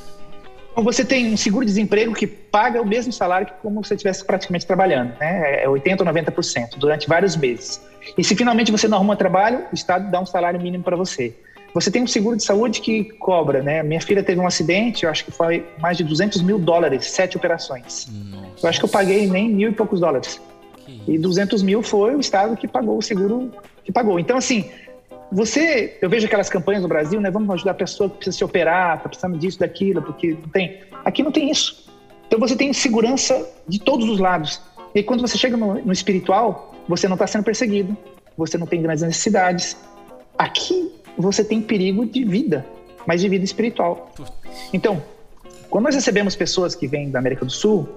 Então 0.79 0.93
você 0.93 1.03
tem 1.03 1.33
um 1.33 1.35
seguro-desemprego 1.35 2.13
que 2.13 2.25
paga 2.25 2.81
o 2.81 2.85
mesmo 2.85 3.11
salário 3.11 3.47
que 3.47 3.51
como 3.61 3.83
você 3.83 3.95
estivesse 3.95 4.23
praticamente 4.23 4.65
trabalhando, 4.65 5.11
né? 5.19 5.63
É 5.63 5.67
80% 5.67 5.99
ou 5.99 6.05
90% 6.05 6.77
durante 6.77 7.05
vários 7.05 7.35
meses. 7.35 7.81
E 8.17 8.23
se 8.23 8.33
finalmente 8.33 8.71
você 8.71 8.87
não 8.87 8.95
arruma 8.95 9.17
trabalho, 9.17 9.65
o 9.73 9.75
Estado 9.75 10.09
dá 10.09 10.21
um 10.21 10.25
salário 10.25 10.57
mínimo 10.57 10.81
para 10.81 10.95
você. 10.95 11.35
Você 11.73 11.91
tem 11.91 12.01
um 12.01 12.07
seguro 12.07 12.37
de 12.37 12.45
saúde 12.45 12.79
que 12.79 13.03
cobra, 13.19 13.61
né? 13.61 13.83
Minha 13.83 13.99
filha 13.99 14.23
teve 14.23 14.39
um 14.39 14.47
acidente, 14.47 15.03
eu 15.03 15.11
acho 15.11 15.25
que 15.25 15.31
foi 15.31 15.65
mais 15.79 15.97
de 15.97 16.05
200 16.05 16.41
mil 16.43 16.57
dólares, 16.57 17.07
sete 17.07 17.35
operações. 17.35 18.07
Nossa. 18.09 18.47
Eu 18.63 18.69
acho 18.69 18.79
que 18.79 18.85
eu 18.85 18.89
paguei 18.89 19.27
nem 19.27 19.49
mil 19.49 19.71
e 19.71 19.73
poucos 19.73 19.99
dólares. 19.99 20.39
E 21.05 21.17
200 21.17 21.61
mil 21.61 21.83
foi 21.83 22.15
o 22.15 22.21
Estado 22.21 22.55
que 22.55 22.69
pagou 22.69 22.97
o 22.97 23.01
seguro 23.01 23.51
que 23.83 23.91
pagou. 23.91 24.17
Então, 24.17 24.37
assim, 24.37 24.71
você, 25.31 25.97
eu 26.01 26.09
vejo 26.09 26.25
aquelas 26.25 26.49
campanhas 26.49 26.81
no 26.81 26.87
Brasil, 26.87 27.21
né? 27.21 27.29
Vamos 27.29 27.49
ajudar 27.51 27.71
a 27.71 27.75
pessoa 27.75 28.09
que 28.09 28.17
precisa 28.17 28.37
se 28.37 28.43
operar, 28.43 29.01
tá 29.01 29.09
precisando 29.09 29.37
disso, 29.37 29.59
daquilo, 29.59 30.01
porque 30.01 30.31
não 30.31 30.49
tem. 30.49 30.79
Aqui 31.05 31.21
não 31.21 31.31
tem 31.31 31.51
isso. 31.51 31.87
Então 32.27 32.39
você 32.39 32.55
tem 32.55 32.73
segurança 32.73 33.47
de 33.67 33.79
todos 33.79 34.09
os 34.09 34.19
lados. 34.19 34.61
E 34.93 35.03
quando 35.03 35.21
você 35.21 35.37
chega 35.37 35.55
no, 35.55 35.75
no 35.75 35.91
espiritual, 35.93 36.73
você 36.87 37.07
não 37.07 37.15
está 37.15 37.27
sendo 37.27 37.43
perseguido, 37.43 37.95
você 38.35 38.57
não 38.57 38.65
tem 38.65 38.81
grandes 38.81 39.03
necessidades. 39.03 39.77
Aqui 40.37 40.91
você 41.17 41.43
tem 41.43 41.61
perigo 41.61 42.05
de 42.05 42.23
vida, 42.23 42.65
mas 43.05 43.21
de 43.21 43.29
vida 43.29 43.45
espiritual. 43.45 44.11
Então, 44.73 45.01
quando 45.69 45.85
nós 45.85 45.95
recebemos 45.95 46.35
pessoas 46.35 46.73
que 46.73 46.87
vêm 46.87 47.11
da 47.11 47.19
América 47.19 47.45
do 47.45 47.51
Sul, 47.51 47.87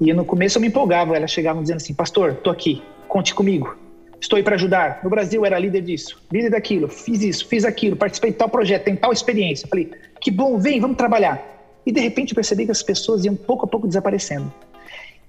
e 0.00 0.12
no 0.12 0.24
começo 0.24 0.58
eu 0.58 0.60
me 0.60 0.68
empolgava, 0.68 1.16
elas 1.16 1.30
chegavam 1.30 1.62
dizendo 1.62 1.78
assim: 1.78 1.94
Pastor, 1.94 2.34
tô 2.34 2.50
aqui, 2.50 2.82
conte 3.08 3.34
comigo, 3.34 3.76
estou 4.20 4.36
aí 4.36 4.42
para 4.42 4.54
ajudar. 4.54 5.00
No 5.02 5.10
Brasil 5.10 5.44
era 5.44 5.58
líder 5.58 5.82
disso, 5.82 6.22
líder 6.32 6.50
daquilo, 6.50 6.88
fiz 6.88 7.22
isso, 7.22 7.46
fiz 7.46 7.64
aquilo, 7.64 7.96
participei 7.96 8.30
de 8.30 8.36
tal 8.36 8.48
projeto, 8.48 8.84
tem 8.84 8.96
tal 8.96 9.12
experiência. 9.12 9.68
Falei: 9.68 9.90
Que 10.20 10.30
bom, 10.30 10.58
vem, 10.58 10.80
vamos 10.80 10.96
trabalhar. 10.96 11.42
E 11.84 11.92
de 11.92 12.00
repente 12.00 12.32
eu 12.32 12.34
percebi 12.34 12.64
que 12.64 12.72
as 12.72 12.82
pessoas 12.82 13.24
iam 13.24 13.36
pouco 13.36 13.64
a 13.64 13.68
pouco 13.68 13.86
desaparecendo. 13.86 14.52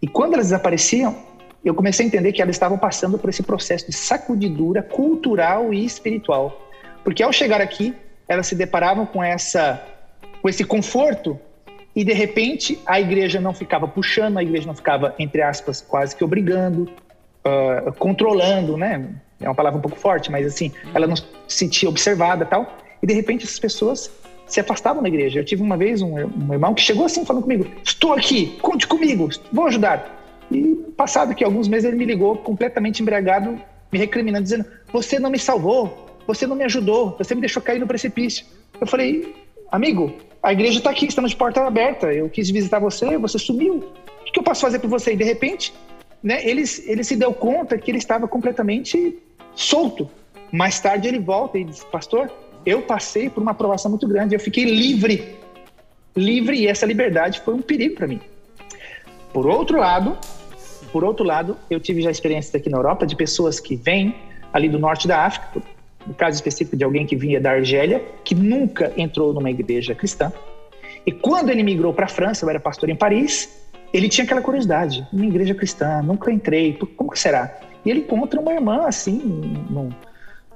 E 0.02 0.08
quando 0.08 0.34
elas 0.34 0.48
desapareciam, 0.48 1.16
eu 1.64 1.74
comecei 1.74 2.06
a 2.06 2.08
entender 2.08 2.32
que 2.32 2.42
elas 2.42 2.56
estavam 2.56 2.78
passando 2.78 3.18
por 3.18 3.30
esse 3.30 3.44
processo 3.44 3.86
de 3.88 3.94
sacudidura 3.96 4.82
cultural 4.82 5.74
e 5.74 5.86
espiritual 5.86 6.68
porque 7.08 7.24
ao 7.24 7.32
chegar 7.32 7.62
aqui, 7.62 7.96
elas 8.28 8.48
se 8.48 8.54
deparavam 8.54 9.06
com 9.06 9.24
essa 9.24 9.82
com 10.42 10.50
esse 10.50 10.66
conforto 10.66 11.40
e 11.96 12.04
de 12.04 12.12
repente 12.12 12.78
a 12.86 13.00
igreja 13.00 13.40
não 13.40 13.54
ficava 13.54 13.88
puxando, 13.88 14.38
a 14.38 14.44
igreja 14.44 14.68
não 14.68 14.76
ficava 14.76 15.16
entre 15.18 15.42
aspas 15.42 15.80
quase 15.80 16.14
que 16.14 16.22
obrigando, 16.22 16.92
uh, 17.48 17.94
controlando, 17.94 18.78
né? 18.78 19.10
É 19.40 19.48
uma 19.48 19.56
palavra 19.56 19.78
um 19.78 19.82
pouco 19.82 19.98
forte, 19.98 20.32
mas 20.32 20.46
assim, 20.46 20.72
ela 20.94 21.08
não 21.08 21.16
se 21.16 21.26
sentia 21.48 21.88
observada, 21.88 22.46
tal. 22.46 22.78
E 23.02 23.08
de 23.08 23.14
repente 23.14 23.46
essas 23.46 23.60
pessoas 23.60 24.12
se 24.48 24.60
afastavam 24.60 25.02
da 25.02 25.10
igreja. 25.10 25.40
Eu 25.40 25.46
tive 25.46 25.62
uma 25.62 25.78
vez 25.78 26.02
um, 26.02 26.16
um 26.16 26.54
irmão 26.54 26.74
que 26.74 26.82
chegou 26.82 27.06
assim 27.06 27.24
falando 27.26 27.44
comigo: 27.44 27.68
"Estou 27.84 28.14
aqui, 28.14 28.58
conte 28.62 28.88
comigo, 28.88 29.30
vou 29.52 29.68
ajudar". 29.68 30.16
E 30.52 30.76
passado 30.96 31.36
que 31.36 31.44
alguns 31.44 31.68
meses 31.68 31.86
ele 31.86 31.98
me 31.98 32.06
ligou 32.06 32.38
completamente 32.38 33.02
embriagado, 33.02 33.60
me 33.92 34.00
recriminando 34.00 34.44
dizendo: 34.44 34.66
"Você 34.92 35.20
não 35.20 35.30
me 35.30 35.38
salvou, 35.38 36.08
você 36.28 36.46
não 36.46 36.56
me 36.56 36.66
ajudou, 36.66 37.16
você 37.18 37.34
me 37.34 37.42
deixou 37.42 37.64
cair 37.64 37.80
no 37.80 37.88
precipício. 37.88 38.46
Eu 38.80 38.86
falei, 38.86 39.34
amigo, 39.72 40.14
a 40.44 40.52
igreja 40.52 40.80
está 40.80 40.90
aqui, 40.90 41.06
estamos 41.06 41.32
de 41.32 41.38
porta 41.38 41.66
aberta. 41.66 42.14
Eu 42.14 42.30
quis 42.30 42.50
visitar 42.50 42.80
você, 42.80 43.18
você 43.18 43.40
sumiu. 43.40 43.76
O 44.22 44.32
que 44.32 44.38
eu 44.38 44.44
posso 44.44 44.62
fazer 44.62 44.80
por 44.80 44.90
você? 44.90 45.14
E 45.14 45.16
de 45.16 45.24
repente, 45.24 45.74
né, 46.22 46.46
ele, 46.48 46.64
ele 46.86 47.04
se 47.04 47.16
deu 47.16 47.34
conta 47.34 47.78
que 47.78 47.92
ele 47.92 47.98
estava 47.98 48.28
completamente 48.28 49.18
solto. 49.56 50.10
Mais 50.52 50.80
tarde 50.80 51.08
ele 51.08 51.20
volta 51.20 51.58
e 51.58 51.64
diz, 51.64 51.84
pastor, 51.84 52.32
eu 52.66 52.82
passei 52.82 53.30
por 53.30 53.42
uma 53.42 53.52
aprovação 53.52 53.90
muito 53.92 54.08
grande, 54.08 54.36
eu 54.36 54.40
fiquei 54.40 54.64
livre. 54.64 55.36
Livre 56.16 56.58
e 56.58 56.68
essa 56.68 56.86
liberdade 56.86 57.42
foi 57.42 57.54
um 57.54 57.62
perigo 57.62 57.96
para 57.96 58.08
mim. 58.08 58.20
Por 59.32 59.46
outro 59.46 59.78
lado, 59.78 60.18
por 60.92 61.04
outro 61.04 61.26
lado, 61.26 61.58
eu 61.70 61.80
tive 61.80 62.02
já 62.02 62.10
experiências 62.10 62.56
aqui 62.56 62.70
na 62.70 62.78
Europa 62.78 63.06
de 63.06 63.16
pessoas 63.16 63.60
que 63.60 63.76
vêm 63.76 64.16
ali 64.52 64.70
do 64.70 64.80
norte 64.80 65.08
da 65.08 65.26
África, 65.26 65.62
no 66.06 66.14
caso 66.14 66.36
específico 66.36 66.76
de 66.78 66.84
alguém 66.84 67.06
que 67.06 67.16
vinha 67.16 67.40
da 67.40 67.52
Argélia, 67.52 68.04
que 68.24 68.34
nunca 68.34 68.92
entrou 68.98 69.34
numa 69.34 69.52
igreja 69.52 69.94
cristã. 69.94 70.32
E 71.06 71.12
quando 71.12 71.50
ele 71.50 71.64
migrou 71.64 71.94
para 71.94 72.06
a 72.06 72.10
França, 72.10 72.46
eu 72.46 72.50
era 72.50 72.60
pastor 72.60 72.90
em 72.90 72.96
Paris, 72.96 73.67
ele 73.98 74.10
tinha 74.10 74.26
aquela 74.26 74.42
curiosidade, 74.42 75.08
uma 75.12 75.26
igreja 75.26 75.54
cristã, 75.56 76.02
nunca 76.02 76.32
entrei, 76.32 76.78
como 76.96 77.12
que 77.12 77.20
será? 77.20 77.60
E 77.86 77.90
ele 77.90 78.02
encontra 78.02 78.40
uma 78.40 78.54
irmã 78.54 78.86
assim, 78.86 79.20
no, 79.70 79.90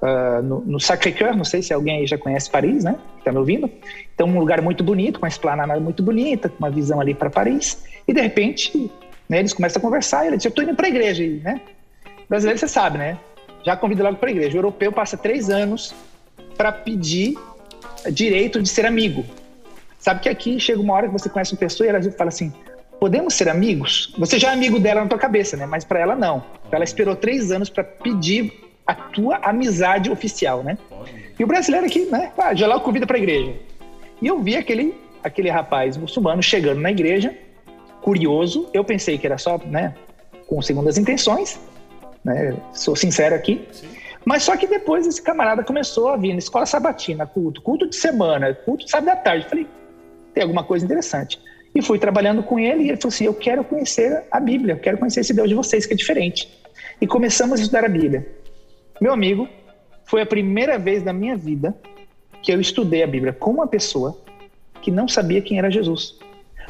uh, 0.02 0.42
no, 0.44 0.62
no 0.62 0.80
Sacré-Cœur, 0.80 1.36
não 1.36 1.46
sei 1.46 1.62
se 1.62 1.74
alguém 1.74 2.00
aí 2.00 2.08
já 2.08 2.18
conhece 2.18 2.50
Paris, 2.50 2.84
né? 2.84 2.96
Está 3.18 3.32
me 3.32 3.38
ouvindo? 3.38 3.70
Então, 4.14 4.28
um 4.28 4.40
lugar 4.40 4.62
muito 4.62 4.84
bonito, 4.84 5.20
com 5.20 5.26
uma 5.26 5.30
esplanada 5.30 5.80
muito 5.80 6.04
bonita, 6.04 6.50
com 6.50 6.58
uma 6.60 6.70
visão 6.70 7.00
ali 7.00 7.14
para 7.14 7.30
Paris. 7.30 7.84
E 8.08 8.14
de 8.14 8.22
repente, 8.22 8.92
né, 9.30 9.40
eles 9.40 9.54
começam 9.54 9.80
a 9.80 9.82
conversar. 9.82 10.26
E 10.26 10.28
ele 10.28 10.38
diz: 10.38 10.46
Eu 10.46 10.50
estou 10.50 10.64
indo 10.64 10.76
para 10.76 10.88
a 10.88 10.90
igreja. 10.90 11.24
Né? 11.44 11.62
Brasileiro, 12.28 12.60
você 12.60 12.68
sabe, 12.68 12.98
né? 12.98 13.18
já 13.64 13.76
convida 13.76 14.04
logo 14.04 14.18
para 14.18 14.30
a 14.30 14.32
igreja. 14.32 14.56
O 14.56 14.60
europeu 14.60 14.92
passa 14.92 15.18
três 15.18 15.50
anos 15.50 15.94
para 16.58 16.72
pedir 16.72 17.38
direito 18.12 18.62
de 18.62 18.68
ser 18.68 18.86
amigo. 18.86 19.26
Sabe 20.00 20.22
que 20.22 20.30
aqui 20.30 20.60
chega 20.60 20.82
uma 20.82 20.94
hora 20.94 21.08
que 21.08 21.14
você 21.14 21.30
conhece 21.30 21.54
uma 21.54 21.60
pessoa 21.60 21.86
e 21.86 21.90
ela 21.90 22.02
fala 22.12 22.30
assim: 22.30 22.52
podemos 23.02 23.34
ser 23.34 23.50
amigos? 23.50 24.14
Você 24.20 24.38
já 24.38 24.52
é 24.52 24.54
amigo 24.54 24.80
dela 24.80 25.02
na 25.02 25.08
tua 25.08 25.18
cabeça, 25.18 25.58
né? 25.58 25.66
Mas 25.66 25.84
para 25.84 26.00
ela 26.00 26.16
não. 26.16 26.44
Ela 26.72 26.84
esperou 26.84 27.16
três 27.16 27.52
anos 27.52 27.70
para 27.70 27.84
pedir 27.84 28.54
a 28.86 28.94
tua 28.94 29.38
amizade 29.38 30.12
oficial, 30.12 30.64
né? 30.64 30.78
E 31.38 31.44
o 31.44 31.48
brasileiro 31.48 31.88
aqui, 31.88 32.06
né? 32.06 32.32
Ah, 32.38 32.54
já 32.54 32.68
logo 32.68 32.82
convida 32.82 33.08
para 33.08 33.18
a 33.18 33.20
igreja. 33.20 33.56
E 34.22 34.28
eu 34.28 34.40
vi 34.40 34.56
aquele 34.56 34.94
aquele 35.24 35.50
rapaz 35.50 35.98
muçulmano 35.98 36.44
chegando 36.44 36.80
na 36.80 36.92
igreja, 36.92 37.36
curioso. 38.02 38.70
Eu 38.72 38.84
pensei 38.84 39.18
que 39.18 39.26
era 39.26 39.38
só, 39.38 39.60
né? 39.66 39.96
Com 40.48 40.62
segundas 40.62 40.98
intenções 40.98 41.60
né? 42.24 42.56
Sou 42.74 42.96
sincero 42.96 43.36
aqui. 43.36 43.68
Sim. 43.72 43.90
Mas 44.24 44.44
só 44.44 44.56
que 44.56 44.68
depois 44.68 45.08
esse 45.08 45.22
camarada 45.22 45.64
começou 45.64 46.10
a 46.10 46.18
vir 46.18 46.34
na 46.34 46.40
escola 46.40 46.66
sabatina, 46.66 47.26
culto, 47.26 47.62
culto 47.62 47.90
de 47.90 47.96
semana, 47.96 48.54
culto 48.54 48.86
de 48.86 48.92
sábado 48.92 49.10
à 49.10 49.16
tarde. 49.16 49.48
Falei, 49.50 49.68
tem 50.34 50.44
alguma 50.44 50.64
coisa 50.64 50.86
interessante. 50.86 51.40
E 51.74 51.82
fui 51.82 51.98
trabalhando 51.98 52.44
com 52.44 52.60
ele 52.60 52.84
e 52.84 52.90
ele 52.90 52.98
falou 52.98 53.14
assim: 53.14 53.26
Eu 53.26 53.34
quero 53.34 53.64
conhecer 53.64 54.24
a 54.30 54.40
Bíblia, 54.40 54.76
eu 54.76 54.80
quero 54.80 54.98
conhecer 54.98 55.22
esse 55.22 55.34
Deus 55.34 55.50
de 55.50 55.56
vocês 55.56 55.86
que 55.86 55.94
é 55.94 55.96
diferente. 55.96 56.50
E 57.00 57.08
começamos 57.08 57.60
a 57.60 57.64
estudar 57.64 57.86
a 57.86 57.90
Bíblia. 57.90 58.28
Meu 59.00 59.14
amigo, 59.14 59.48
foi 60.06 60.22
a 60.22 60.26
primeira 60.26 60.78
vez 60.78 61.04
na 61.04 61.14
minha 61.14 61.36
vida 61.36 61.76
que 62.42 62.52
eu 62.52 62.60
estudei 62.60 63.04
a 63.04 63.08
Bíblia 63.08 63.34
com 63.34 63.52
uma 63.52 63.68
pessoa 63.68 64.18
que 64.82 64.92
não 64.92 65.08
sabia 65.08 65.42
quem 65.42 65.58
era 65.58 65.70
Jesus. 65.72 66.20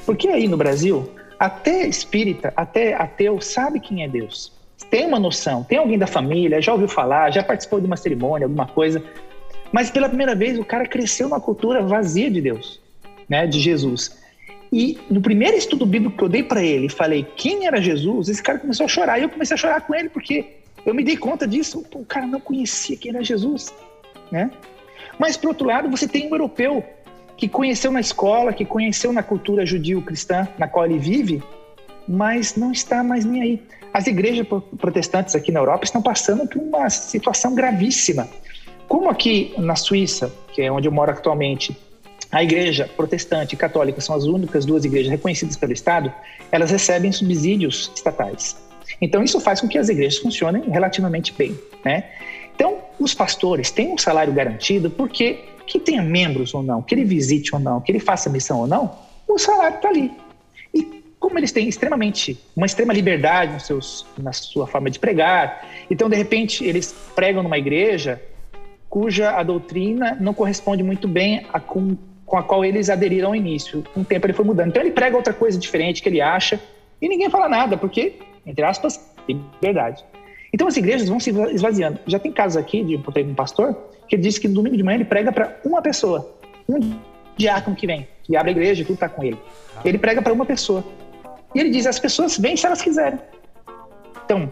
Porque 0.05 0.27
aí 0.27 0.48
no 0.48 0.58
Brasil, 0.58 1.10
até 1.39 1.88
espírita, 1.88 2.53
até 2.55 2.93
ateu, 2.93 3.39
sabe 3.41 3.79
quem 3.79 4.03
é 4.03 4.08
Deus 4.08 4.62
tem 4.91 5.05
uma 5.05 5.17
noção, 5.17 5.63
tem 5.63 5.77
alguém 5.77 5.98
da 5.98 6.05
família, 6.05 6.62
já 6.62 6.74
ouviu 6.74 6.88
falar, 6.88 7.31
já 7.31 7.43
participou 7.43 7.79
de 7.79 7.86
uma 7.86 7.96
cerimônia, 7.96 8.46
alguma 8.46 8.67
coisa. 8.67 9.01
Mas 9.72 9.89
pela 9.89 10.10
primeira 10.10 10.36
vez 10.36 10.60
o 10.60 10.65
cara 10.65 10.86
cresceu 10.86 11.29
numa 11.29 11.39
cultura 11.39 11.81
vazia 11.81 12.29
de 12.29 12.41
Deus, 12.41 12.81
né, 13.29 13.48
de 13.48 13.60
Jesus. 13.60 14.21
E 14.72 14.98
no 15.10 15.22
primeiro 15.22 15.58
estudo 15.58 15.86
bíblico 15.86 16.18
que 16.18 16.24
eu 16.24 16.30
dei 16.30 16.44
para 16.44 16.63
ele, 16.63 16.88
falei 16.88 17.28
quem 17.36 17.68
era 17.68 17.82
Jesus, 17.82 18.30
esse 18.30 18.42
cara 18.42 18.58
começou 18.58 18.86
a 18.86 18.90
chorar. 18.90 19.20
E 19.20 19.24
eu 19.24 19.30
comecei 19.30 19.56
a 19.56 19.58
chorar 19.58 19.82
com 19.82 19.94
ele 19.94 20.08
porque 20.10 20.46
eu 20.86 20.94
me 20.94 21.04
dei 21.04 21.18
conta 21.18 21.46
disso. 21.46 21.86
o 21.94 22.06
cara 22.06 22.25
não 22.25 22.40
conhecia 22.40 22.96
quem 22.96 23.12
era 23.12 23.24
Jesus. 23.24 23.74
né? 24.32 24.50
Mas, 25.20 25.36
por 25.36 25.50
outro 25.50 25.68
lado, 25.68 25.90
você 25.90 26.08
tem 26.08 26.28
um 26.28 26.32
europeu 26.32 26.84
que 27.36 27.50
conheceu 27.50 27.92
na 27.92 28.00
escola, 28.00 28.54
que 28.54 28.63
conheceu 28.63 29.12
na 29.12 29.22
cultura 29.22 29.66
judio-cristã 29.66 30.48
na 30.58 30.68
qual 30.68 30.86
ele 30.86 31.00
vive, 31.00 31.44
mas 32.08 32.56
não 32.56 32.72
está 32.72 33.04
mais 33.04 33.25
nem 33.25 33.42
aí. 33.42 33.63
As 33.94 34.08
igrejas 34.08 34.48
protestantes 34.78 35.36
aqui 35.36 35.51
na 35.51 35.60
Europa 35.60 35.84
estão 35.84 36.01
passando 36.01 36.48
por 36.48 36.62
uma 36.62 36.90
situação 36.90 37.54
gravíssima. 37.54 38.30
Como 38.88 39.10
aqui 39.10 39.54
na 39.58 39.75
Suíça, 39.75 40.34
que 40.54 40.62
é 40.62 40.72
onde 40.72 40.88
eu 40.88 40.92
moro 40.92 41.12
atualmente, 41.12 41.75
a 42.32 42.42
igreja 42.42 42.90
protestante 42.96 43.56
e 43.56 43.58
católica 43.58 44.00
são 44.00 44.16
as 44.16 44.24
únicas 44.24 44.66
duas 44.66 44.86
igrejas 44.86 45.12
reconhecidas 45.12 45.58
pelo 45.58 45.74
Estado, 45.74 46.14
elas 46.52 46.72
recebem 46.72 47.12
subsídios 47.12 47.92
estatais. 47.94 48.56
Então, 49.02 49.24
isso 49.24 49.40
faz 49.40 49.60
com 49.60 49.68
que 49.68 49.78
as 49.78 49.90
igrejas 49.90 50.20
funcionem 50.20 50.64
relativamente 50.70 51.34
bem. 51.34 51.60
Né? 51.84 52.06
Então, 52.56 52.78
os 53.00 53.14
pastores 53.14 53.72
têm 53.72 53.94
um 53.94 53.98
salário 53.98 54.34
garantido 54.34 54.90
porque, 54.90 55.40
que 55.66 55.80
tenha 55.80 56.02
membros 56.02 56.54
ou 56.54 56.64
não, 56.64 56.82
que 56.82 56.96
ele 56.96 57.04
visite 57.04 57.54
ou 57.54 57.60
não, 57.60 57.82
que 57.82 57.92
ele 57.92 58.00
faça 58.00 58.30
missão 58.30 58.60
ou 58.60 58.68
não, 58.68 58.96
o 59.28 59.38
salário 59.38 59.78
está 59.78 59.90
ali. 59.90 60.12
E 60.74 61.04
como 61.20 61.38
eles 61.38 61.52
têm 61.52 61.68
extremamente 61.68 62.40
uma 62.56 62.66
extrema 62.66 62.94
liberdade 62.94 63.54
nos 63.54 63.66
seus, 63.66 64.06
na 64.18 64.32
sua 64.32 64.68
forma 64.68 64.90
de 64.90 65.00
pregar, 65.00 65.68
então, 65.90 66.10
de 66.10 66.16
repente, 66.16 66.64
eles 66.64 66.96
pregam 67.16 67.44
numa 67.44 67.58
igreja 67.58 68.22
cuja 68.90 69.32
a 69.32 69.42
doutrina 69.44 70.18
não 70.20 70.34
corresponde 70.34 70.84
muito 70.84 71.08
bem 71.08 71.46
a 71.54 71.62
com, 71.62 71.96
com 72.32 72.38
a 72.38 72.44
qual 72.44 72.64
eles 72.64 72.90
aderiram 72.90 73.28
ao 73.28 73.36
início. 73.36 73.84
Com 73.94 74.00
o 74.00 74.06
tempo 74.06 74.26
ele 74.26 74.32
foi 74.32 74.46
mudando. 74.46 74.70
Então 74.70 74.82
ele 74.82 74.92
prega 74.92 75.18
outra 75.18 75.34
coisa 75.34 75.60
diferente 75.60 76.02
que 76.02 76.08
ele 76.08 76.22
acha 76.22 76.62
e 77.02 77.10
ninguém 77.10 77.30
fala 77.30 77.50
nada, 77.50 77.76
porque, 77.76 78.14
entre 78.46 78.64
aspas, 78.64 79.14
liberdade. 79.28 80.02
Então 80.54 80.66
as 80.66 80.78
igrejas 80.78 81.10
vão 81.10 81.20
se 81.20 81.30
esvaziando. 81.30 82.00
Já 82.08 82.18
tem 82.20 82.32
casos 82.32 82.56
aqui 82.56 82.86
de 82.86 82.96
um 82.96 83.34
pastor 83.36 83.76
que 84.08 84.16
ele 84.16 84.24
disse 84.24 84.40
que 84.40 84.48
no 84.48 84.54
domingo 84.54 84.78
de 84.78 84.84
manhã 84.84 84.96
ele 84.96 85.04
prega 85.04 85.30
para 85.30 85.60
uma 85.66 85.82
pessoa, 85.82 86.34
um 86.70 86.80
diácono 87.36 87.76
que 87.76 87.86
vem, 87.86 88.08
que 88.24 88.38
abre 88.38 88.52
a 88.52 88.54
igreja, 88.54 88.86
tudo 88.86 88.94
está 88.94 89.10
com 89.10 89.26
ele. 89.26 89.38
Ele 89.84 89.98
prega 89.98 90.22
para 90.22 90.32
uma 90.32 90.46
pessoa. 90.46 90.86
E 91.54 91.60
ele 91.60 91.70
diz: 91.70 91.86
as 91.86 92.00
pessoas 92.00 92.38
vêm 92.38 92.56
se 92.56 92.66
elas 92.66 92.82
quiserem. 92.82 93.20
Então, 94.24 94.50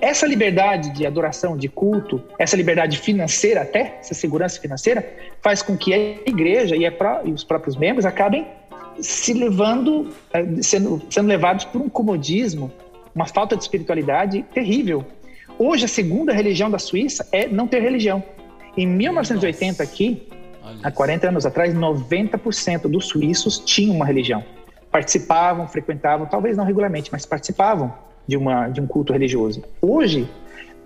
essa 0.00 0.26
liberdade 0.26 0.90
de 0.90 1.06
adoração, 1.06 1.56
de 1.56 1.68
culto, 1.68 2.22
essa 2.38 2.56
liberdade 2.56 2.98
financeira 2.98 3.62
até, 3.62 3.98
essa 4.00 4.14
segurança 4.14 4.60
financeira, 4.60 5.06
faz 5.42 5.62
com 5.62 5.76
que 5.76 5.92
a 5.92 5.98
igreja 5.98 6.74
e, 6.74 6.86
a, 6.86 6.92
e 7.24 7.32
os 7.32 7.44
próprios 7.44 7.76
membros 7.76 8.06
acabem 8.06 8.46
se 9.00 9.32
levando, 9.32 10.08
eh, 10.32 10.62
sendo, 10.62 11.02
sendo 11.10 11.28
levados 11.28 11.64
por 11.66 11.80
um 11.80 11.88
comodismo 11.88 12.72
uma 13.14 13.26
falta 13.26 13.56
de 13.56 13.62
espiritualidade 13.62 14.42
terrível. 14.54 15.04
Hoje, 15.58 15.84
a 15.84 15.88
segunda 15.88 16.32
religião 16.32 16.70
da 16.70 16.78
Suíça 16.78 17.26
é 17.32 17.46
não 17.46 17.66
ter 17.66 17.82
religião. 17.82 18.22
Em 18.76 18.86
1980, 18.86 19.82
aqui, 19.82 20.28
há 20.82 20.90
40 20.90 21.28
anos 21.28 21.44
atrás, 21.44 21.74
90% 21.74 22.82
dos 22.82 23.08
suíços 23.08 23.58
tinham 23.58 23.96
uma 23.96 24.06
religião. 24.06 24.44
Participavam, 24.90 25.66
frequentavam, 25.68 26.26
talvez 26.26 26.56
não 26.56 26.64
regularmente, 26.64 27.10
mas 27.12 27.26
participavam 27.26 27.92
de, 28.30 28.36
uma, 28.36 28.68
de 28.68 28.80
um 28.80 28.86
culto 28.86 29.12
religioso. 29.12 29.62
Hoje, 29.82 30.28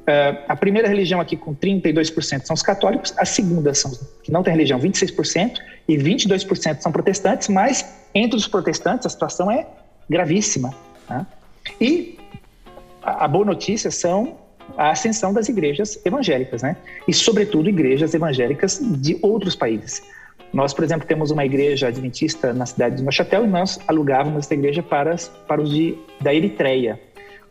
Uh, 0.04 0.36
a 0.48 0.54
primeira 0.54 0.86
religião 0.86 1.18
aqui 1.18 1.34
com 1.34 1.54
32% 1.54 2.44
são 2.44 2.52
os 2.52 2.60
católicos, 2.60 3.14
a 3.16 3.24
segunda 3.24 3.72
são 3.72 3.90
que 4.22 4.30
não 4.30 4.42
tem 4.42 4.52
religião, 4.52 4.78
26%, 4.78 5.56
e 5.88 5.96
22% 5.96 6.80
são 6.82 6.92
protestantes, 6.92 7.48
mas 7.48 7.90
entre 8.14 8.36
os 8.36 8.46
protestantes 8.46 9.06
a 9.06 9.08
situação 9.08 9.50
é 9.50 9.66
gravíssima. 10.06 10.74
Né? 11.08 11.26
E 11.80 12.18
a, 13.02 13.26
boa 13.26 13.46
notícia 13.46 13.90
são 13.90 14.36
a 14.76 14.90
ascensão 14.90 15.32
das 15.32 15.48
igrejas 15.48 15.98
evangélicas, 16.04 16.62
né? 16.62 16.76
E, 17.08 17.14
sobretudo, 17.14 17.70
igrejas 17.70 18.12
evangélicas 18.12 18.78
de 18.82 19.18
outros 19.22 19.56
países. 19.56 20.02
Nós, 20.52 20.74
por 20.74 20.84
exemplo, 20.84 21.08
temos 21.08 21.30
uma 21.30 21.46
igreja 21.46 21.88
adventista 21.88 22.52
na 22.52 22.66
cidade 22.66 22.96
de 22.96 23.02
Neuchâtel 23.02 23.44
e 23.44 23.48
nós 23.48 23.80
alugávamos 23.88 24.44
essa 24.44 24.52
igreja 24.52 24.82
para, 24.82 25.16
para 25.48 25.62
os 25.62 25.70
de, 25.70 25.96
da 26.20 26.34
Eritreia, 26.34 27.00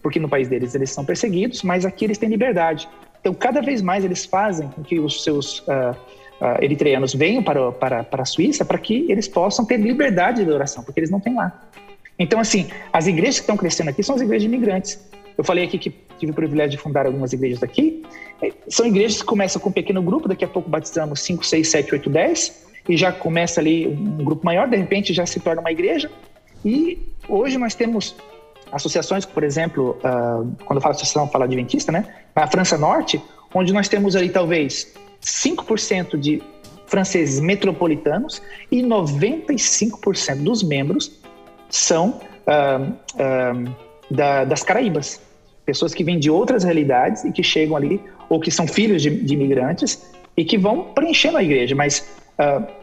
porque 0.03 0.19
no 0.19 0.27
país 0.27 0.49
deles 0.49 0.75
eles 0.75 0.91
são 0.91 1.05
perseguidos, 1.05 1.63
mas 1.63 1.85
aqui 1.85 2.03
eles 2.03 2.17
têm 2.17 2.29
liberdade. 2.29 2.87
Então, 3.21 3.33
cada 3.33 3.61
vez 3.61 3.81
mais 3.81 4.03
eles 4.03 4.25
fazem 4.25 4.67
com 4.67 4.83
que 4.83 4.99
os 4.99 5.23
seus 5.23 5.59
uh, 5.59 5.95
uh, 6.41 6.61
eritreanos 6.61 7.15
venham 7.15 7.41
para, 7.41 7.71
para, 7.71 8.03
para 8.03 8.23
a 8.23 8.25
Suíça 8.25 8.65
para 8.65 8.77
que 8.77 9.09
eles 9.09 9.29
possam 9.29 9.63
ter 9.65 9.77
liberdade 9.77 10.43
de 10.43 10.51
oração, 10.51 10.83
porque 10.83 10.99
eles 10.99 11.09
não 11.09 11.21
têm 11.21 11.33
lá. 11.33 11.69
Então, 12.19 12.39
assim, 12.39 12.69
as 12.91 13.07
igrejas 13.07 13.35
que 13.35 13.43
estão 13.43 13.55
crescendo 13.55 13.89
aqui 13.89 14.03
são 14.03 14.15
as 14.15 14.21
igrejas 14.21 14.43
de 14.43 14.47
imigrantes. 14.49 14.99
Eu 15.37 15.43
falei 15.43 15.63
aqui 15.63 15.77
que 15.77 15.89
tive 16.19 16.31
o 16.33 16.35
privilégio 16.35 16.71
de 16.71 16.77
fundar 16.77 17.05
algumas 17.05 17.31
igrejas 17.31 17.63
aqui. 17.63 18.03
É, 18.41 18.51
são 18.67 18.85
igrejas 18.85 19.21
que 19.21 19.25
começam 19.25 19.61
com 19.61 19.69
um 19.69 19.71
pequeno 19.71 20.01
grupo, 20.01 20.27
daqui 20.27 20.43
a 20.43 20.47
pouco 20.47 20.69
batizamos 20.69 21.21
5, 21.21 21.45
6, 21.45 21.67
7, 21.67 21.93
8, 21.93 22.09
10, 22.09 22.65
e 22.89 22.97
já 22.97 23.11
começa 23.11 23.61
ali 23.61 23.87
um 23.87 24.17
grupo 24.17 24.45
maior, 24.45 24.67
de 24.67 24.75
repente 24.75 25.13
já 25.13 25.25
se 25.25 25.39
torna 25.39 25.61
uma 25.61 25.71
igreja. 25.71 26.11
E 26.63 26.99
hoje 27.27 27.57
nós 27.57 27.73
temos 27.73 28.15
associações, 28.73 29.25
por 29.25 29.43
exemplo, 29.43 29.97
uh, 29.99 30.51
quando 30.65 30.77
eu 30.77 30.81
falo 30.81 30.95
associação, 30.95 31.27
falo 31.27 31.43
adventista, 31.43 31.91
né? 31.91 32.05
Na 32.35 32.47
França 32.47 32.77
Norte, 32.77 33.21
onde 33.53 33.71
nós 33.71 33.87
temos 33.87 34.15
ali 34.15 34.29
talvez 34.29 34.93
5% 35.21 36.17
de 36.17 36.41
franceses 36.87 37.39
metropolitanos 37.39 38.41
e 38.71 38.81
95% 38.81 40.43
dos 40.43 40.63
membros 40.63 41.11
são 41.69 42.19
uh, 42.47 42.91
uh, 43.15 43.75
da, 44.09 44.43
das 44.43 44.63
Caraíbas. 44.63 45.21
Pessoas 45.65 45.93
que 45.93 46.03
vêm 46.03 46.19
de 46.19 46.29
outras 46.29 46.63
realidades 46.63 47.23
e 47.23 47.31
que 47.31 47.43
chegam 47.43 47.77
ali, 47.77 48.01
ou 48.27 48.39
que 48.39 48.51
são 48.51 48.67
filhos 48.67 49.01
de, 49.01 49.09
de 49.09 49.33
imigrantes 49.33 50.11
e 50.35 50.43
que 50.43 50.57
vão 50.57 50.85
preenchendo 50.93 51.37
a 51.37 51.43
igreja. 51.43 51.73
Mas, 51.73 52.05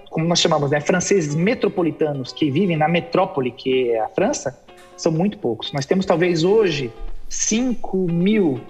como 0.08 0.24
nós 0.24 0.40
chamamos, 0.40 0.70
né, 0.70 0.80
franceses 0.80 1.34
metropolitanos 1.34 2.32
que 2.32 2.50
vivem 2.50 2.76
na 2.76 2.88
metrópole, 2.88 3.50
que 3.50 3.90
é 3.90 4.00
a 4.00 4.08
França, 4.08 4.58
são 5.00 5.10
muito 5.10 5.38
poucos. 5.38 5.72
Nós 5.72 5.86
temos 5.86 6.04
talvez 6.04 6.44
hoje 6.44 6.92
5 7.28 7.96
mil, 8.12 8.60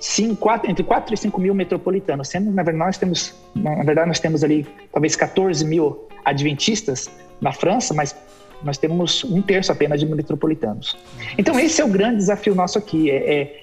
5, 0.00 0.36
4, 0.36 0.70
entre 0.70 0.82
4 0.82 1.14
e 1.14 1.16
5 1.16 1.40
mil 1.40 1.54
metropolitanos, 1.54 2.28
sendo, 2.28 2.50
na 2.50 2.62
verdade, 2.62 2.86
nós 2.86 2.98
temos, 2.98 3.34
na 3.54 3.84
verdade, 3.84 4.08
nós 4.08 4.18
temos 4.18 4.42
ali 4.42 4.66
talvez 4.92 5.14
14 5.14 5.64
mil 5.64 6.08
adventistas 6.24 7.08
na 7.40 7.52
França, 7.52 7.94
mas 7.94 8.14
nós 8.62 8.76
temos 8.76 9.22
um 9.24 9.40
terço 9.40 9.70
apenas 9.70 10.00
de 10.00 10.06
metropolitanos. 10.06 10.96
Então, 11.36 11.58
esse 11.58 11.80
é 11.80 11.84
o 11.84 11.88
grande 11.88 12.16
desafio 12.16 12.54
nosso 12.54 12.76
aqui. 12.76 13.10
É, 13.10 13.42
é, 13.42 13.60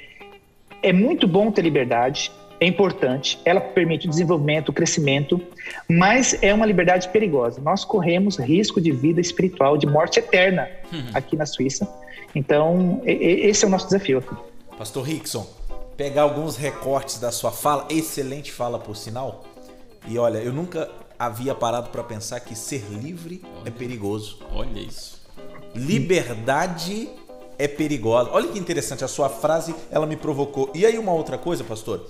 é 0.83 0.93
muito 0.93 1.27
bom 1.27 1.51
ter 1.51 1.63
liberdade, 1.63 2.31
é 2.59 2.65
importante, 2.65 3.39
ela 3.43 3.59
permite 3.59 4.07
o 4.07 4.09
desenvolvimento, 4.09 4.69
o 4.69 4.73
crescimento, 4.73 5.41
mas 5.89 6.37
é 6.41 6.53
uma 6.53 6.65
liberdade 6.65 7.09
perigosa. 7.09 7.59
Nós 7.61 7.83
corremos 7.83 8.37
risco 8.37 8.79
de 8.79 8.91
vida 8.91 9.19
espiritual, 9.19 9.77
de 9.77 9.85
morte 9.85 10.19
eterna 10.19 10.69
uhum. 10.91 11.09
aqui 11.13 11.35
na 11.35 11.45
Suíça. 11.45 11.87
Então, 12.33 13.01
esse 13.05 13.63
é 13.63 13.67
o 13.67 13.71
nosso 13.71 13.85
desafio 13.85 14.19
aqui. 14.19 14.35
Pastor 14.77 15.05
Rickson, 15.05 15.47
pegar 15.95 16.23
alguns 16.23 16.57
recortes 16.57 17.19
da 17.19 17.31
sua 17.31 17.51
fala, 17.51 17.87
excelente 17.89 18.51
fala 18.51 18.79
por 18.79 18.95
sinal. 18.95 19.43
E 20.07 20.17
olha, 20.17 20.37
eu 20.37 20.53
nunca 20.53 20.89
havia 21.17 21.55
parado 21.55 21.89
para 21.89 22.03
pensar 22.03 22.39
que 22.41 22.55
ser 22.55 22.83
livre 22.91 23.41
é 23.43 23.59
olha, 23.59 23.67
é 23.69 23.71
perigoso. 23.71 24.39
Olha 24.53 24.79
isso. 24.79 25.21
Liberdade 25.73 27.09
é 27.57 27.67
perigosa. 27.67 28.29
Olha 28.31 28.47
que 28.47 28.59
interessante, 28.59 29.03
a 29.03 29.07
sua 29.07 29.29
frase 29.29 29.73
ela 29.89 30.05
me 30.05 30.15
provocou. 30.15 30.69
E 30.73 30.85
aí 30.85 30.97
uma 30.97 31.13
outra 31.13 31.37
coisa, 31.37 31.63
pastor, 31.63 32.05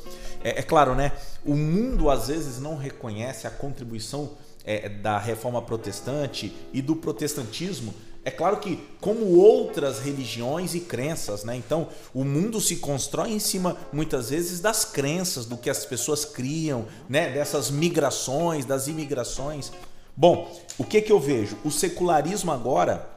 é, 0.45 0.59
é 0.59 0.61
claro, 0.61 0.93
né? 0.93 1.11
O 1.43 1.55
mundo 1.55 2.09
às 2.09 2.27
vezes 2.27 2.59
não 2.59 2.77
reconhece 2.77 3.47
a 3.47 3.49
contribuição 3.49 4.31
é, 4.63 4.87
da 4.87 5.17
reforma 5.17 5.61
protestante 5.61 6.55
e 6.71 6.81
do 6.81 6.95
protestantismo 6.95 7.93
é 8.27 8.31
claro 8.31 8.57
que, 8.57 8.83
como 8.99 9.37
outras 9.37 9.99
religiões 9.99 10.73
e 10.73 10.79
crenças, 10.79 11.43
né? 11.43 11.55
Então, 11.55 11.89
o 12.11 12.23
mundo 12.23 12.59
se 12.59 12.77
constrói 12.77 13.31
em 13.31 13.39
cima, 13.39 13.77
muitas 13.93 14.31
vezes, 14.31 14.59
das 14.59 14.83
crenças, 14.83 15.45
do 15.45 15.55
que 15.55 15.69
as 15.69 15.85
pessoas 15.85 16.25
criam, 16.25 16.87
né? 17.07 17.29
Dessas 17.29 17.69
migrações, 17.69 18.65
das 18.65 18.87
imigrações. 18.87 19.71
Bom, 20.17 20.51
o 20.75 20.83
que 20.83 21.01
que 21.01 21.11
eu 21.11 21.19
vejo? 21.19 21.55
O 21.63 21.69
secularismo 21.69 22.51
agora, 22.51 23.07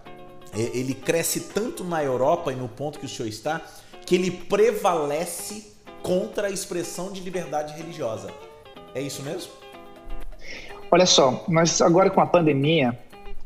é, 0.53 0.61
ele 0.77 0.93
cresce 0.93 1.41
tanto 1.41 1.83
na 1.85 2.05
Europa 2.05 2.53
e 2.53 2.57
no 2.57 2.69
ponto 2.69 2.99
que 2.99 3.07
o 3.07 3.09
senhor 3.09 3.29
está, 3.31 3.62
que 4.05 4.14
ele 4.14 4.31
prevalece 4.31 5.78
contra 6.03 6.49
a 6.49 6.51
expressão 6.51 7.13
de 7.13 7.21
liberdade 7.21 7.75
religiosa. 7.77 8.31
É 8.95 9.01
isso 9.01 9.23
mesmo? 9.23 9.53
Olha 10.91 11.07
só, 11.07 11.45
nós 11.49 11.83
agora 11.83 12.09
com 12.09 12.21
a 12.21 12.27
pandemia, 12.27 12.99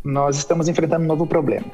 nós 0.05 0.37
estamos 0.37 0.69
enfrentando 0.69 1.05
um 1.05 1.09
novo 1.09 1.27
problema. 1.27 1.67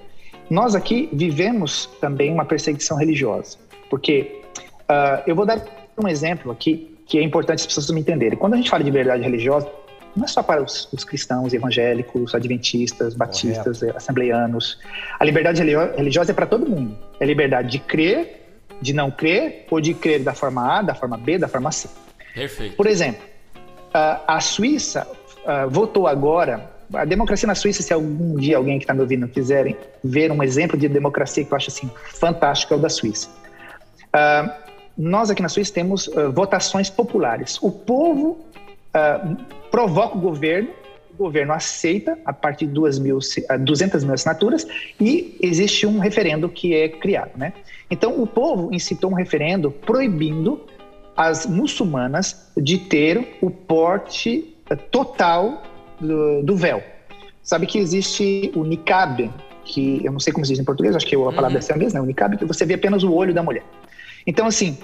Nós 0.48 0.74
aqui 0.74 1.10
vivemos 1.12 1.86
também 2.00 2.32
uma 2.32 2.44
perseguição 2.44 2.96
religiosa, 2.96 3.58
porque 3.90 4.40
uh, 4.88 5.22
eu 5.26 5.36
vou 5.36 5.44
dar 5.44 5.62
um 6.02 6.08
exemplo 6.08 6.50
aqui 6.50 6.96
que 7.06 7.18
é 7.18 7.22
importante 7.22 7.60
as 7.60 7.66
pessoas 7.66 7.90
me 7.90 8.00
entenderem. 8.00 8.38
Quando 8.38 8.54
a 8.54 8.56
gente 8.56 8.70
fala 8.70 8.82
de 8.82 8.90
liberdade 8.90 9.22
religiosa, 9.22 9.68
não 10.14 10.24
é 10.24 10.28
só 10.28 10.42
para 10.42 10.62
os, 10.62 10.88
os 10.92 11.04
cristãos 11.04 11.52
evangélicos, 11.54 12.34
adventistas, 12.34 13.14
batistas, 13.14 13.80
Correto. 13.80 13.96
assembleianos. 13.96 14.78
A 15.18 15.24
liberdade 15.24 15.62
religiosa 15.62 16.32
é 16.32 16.34
para 16.34 16.46
todo 16.46 16.68
mundo. 16.68 16.96
É 17.20 17.24
liberdade 17.24 17.70
de 17.70 17.78
crer, 17.78 18.37
de 18.80 18.92
não 18.92 19.10
crer, 19.10 19.66
ou 19.70 19.80
de 19.80 19.94
crer 19.94 20.22
da 20.22 20.34
forma 20.34 20.78
A, 20.78 20.82
da 20.82 20.94
forma 20.94 21.16
B, 21.16 21.38
da 21.38 21.48
forma 21.48 21.72
C. 21.72 21.88
Perfeito. 22.34 22.76
Por 22.76 22.86
exemplo, 22.86 23.22
a 23.92 24.40
Suíça 24.40 25.06
ah, 25.46 25.66
votou 25.66 26.06
agora. 26.06 26.70
A 26.92 27.04
democracia 27.04 27.46
na 27.46 27.54
Suíça, 27.54 27.82
se 27.82 27.92
algum 27.92 28.36
dia 28.36 28.56
alguém 28.56 28.78
que 28.78 28.84
está 28.84 28.94
me 28.94 29.00
ouvindo 29.00 29.26
quiserem 29.28 29.76
ver 30.02 30.30
um 30.30 30.42
exemplo 30.42 30.78
de 30.78 30.88
democracia 30.88 31.44
que 31.44 31.52
eu 31.52 31.56
acho 31.56 31.70
assim 31.70 31.90
fantástico, 32.14 32.74
é 32.74 32.76
o 32.76 32.80
da 32.80 32.88
Suíça. 32.88 33.28
Ah, 34.12 34.56
nós 34.96 35.30
aqui 35.30 35.42
na 35.42 35.48
Suíça 35.48 35.72
temos 35.72 36.08
ah, 36.16 36.28
votações 36.28 36.90
populares. 36.90 37.58
O 37.62 37.70
povo 37.70 38.44
provoca 39.70 40.16
o 40.16 40.20
governo, 40.20 40.70
o 41.18 41.24
governo 41.24 41.52
aceita 41.52 42.16
a 42.24 42.32
partir 42.32 42.66
de 42.66 42.72
duas 42.72 42.98
mil, 42.98 43.18
ah, 43.48 43.56
200 43.56 44.04
mil 44.04 44.14
assinaturas 44.14 44.66
e 45.00 45.36
existe 45.42 45.84
um 45.84 45.98
referendo 45.98 46.48
que 46.48 46.74
é 46.74 46.88
criado, 46.88 47.36
né? 47.36 47.52
Então 47.90 48.22
o 48.22 48.26
povo 48.26 48.72
incitou 48.72 49.10
um 49.10 49.14
referendo 49.14 49.70
proibindo 49.70 50.60
as 51.16 51.44
muçulmanas 51.44 52.48
de 52.56 52.78
ter 52.78 53.36
o 53.42 53.50
porte 53.50 54.54
eh, 54.70 54.76
total 54.76 55.64
do, 56.00 56.42
do 56.44 56.56
véu. 56.56 56.80
Sabe 57.42 57.66
que 57.66 57.78
existe 57.78 58.52
o 58.54 58.62
niqab, 58.62 59.28
que 59.64 60.00
eu 60.04 60.12
não 60.12 60.20
sei 60.20 60.32
como 60.32 60.46
se 60.46 60.52
diz 60.52 60.60
em 60.60 60.64
português, 60.64 60.94
acho 60.94 61.06
que 61.06 61.16
a 61.16 61.18
palavra 61.18 61.54
deve 61.54 61.64
ser 61.64 61.72
a 61.72 61.76
mesma, 61.76 61.98
né? 61.98 62.04
o 62.04 62.06
niqab, 62.06 62.36
que 62.36 62.44
você 62.44 62.64
vê 62.64 62.74
apenas 62.74 63.02
o 63.02 63.12
olho 63.12 63.34
da 63.34 63.42
mulher. 63.42 63.64
Então, 64.24 64.46
assim, 64.46 64.78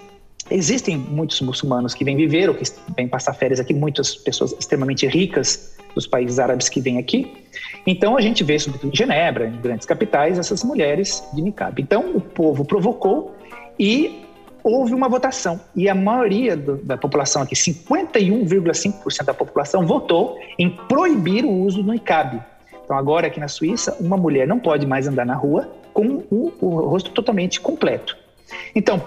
existem 0.51 0.97
muitos 0.97 1.41
muçulmanos 1.41 1.95
que 1.95 2.05
vêm 2.05 2.17
viver 2.17 2.49
ou 2.49 2.55
que 2.57 2.65
vêm 2.97 3.07
passar 3.07 3.35
férias 3.35 3.61
aqui, 3.61 3.73
muitas 3.73 4.17
pessoas 4.17 4.53
extremamente 4.59 5.07
ricas 5.07 5.74
dos 5.95 6.07
países 6.07 6.39
árabes 6.39 6.69
que 6.69 6.81
vêm 6.81 6.99
aqui. 6.99 7.33
Então, 7.87 8.17
a 8.17 8.21
gente 8.21 8.43
vê, 8.43 8.59
sobretudo 8.59 8.93
em 8.93 8.97
Genebra, 8.97 9.47
em 9.47 9.61
grandes 9.61 9.87
capitais, 9.87 10.39
essas 10.39 10.65
mulheres 10.65 11.23
de 11.33 11.41
niqab. 11.43 11.81
Então, 11.81 12.11
o 12.15 12.21
povo 12.21 12.65
provocou 12.65 13.35
e 13.79 14.25
houve 14.63 14.95
uma 14.95 15.09
votação. 15.09 15.61
E 15.77 15.89
a 15.89 15.95
maioria 15.95 16.57
do- 16.57 16.77
da 16.79 16.97
população 16.97 17.43
aqui, 17.43 17.55
51,5% 17.55 19.27
da 19.27 19.35
população, 19.35 19.87
votou 19.87 20.39
em 20.59 20.71
proibir 20.71 21.45
o 21.45 21.51
uso 21.51 21.83
do 21.83 21.93
niqab. 21.93 22.41
Então, 22.85 22.97
agora 22.97 23.27
aqui 23.27 23.39
na 23.41 23.49
Suíça, 23.49 23.97
uma 24.01 24.17
mulher 24.17 24.47
não 24.47 24.59
pode 24.59 24.87
mais 24.87 25.07
andar 25.07 25.25
na 25.25 25.35
rua 25.35 25.71
com 25.93 26.23
o, 26.31 26.53
o 26.61 26.69
rosto 26.89 27.11
totalmente 27.11 27.61
completo. 27.61 28.17
Então, 28.75 29.03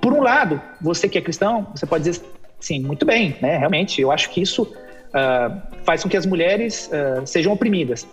por 0.00 0.12
um 0.12 0.22
lado, 0.22 0.60
você 0.80 1.08
que 1.08 1.18
é 1.18 1.20
cristão, 1.20 1.66
você 1.74 1.84
pode 1.84 2.04
dizer 2.04 2.22
sim, 2.60 2.80
muito 2.80 3.04
bem, 3.04 3.36
né? 3.40 3.56
Realmente, 3.56 4.00
eu 4.00 4.10
acho 4.10 4.30
que 4.30 4.40
isso 4.40 4.72
ah, 5.12 5.62
faz 5.84 6.02
com 6.02 6.08
que 6.08 6.16
as 6.16 6.26
mulheres 6.26 6.90
ah, 6.92 7.24
sejam 7.24 7.52
oprimidas. 7.52 8.06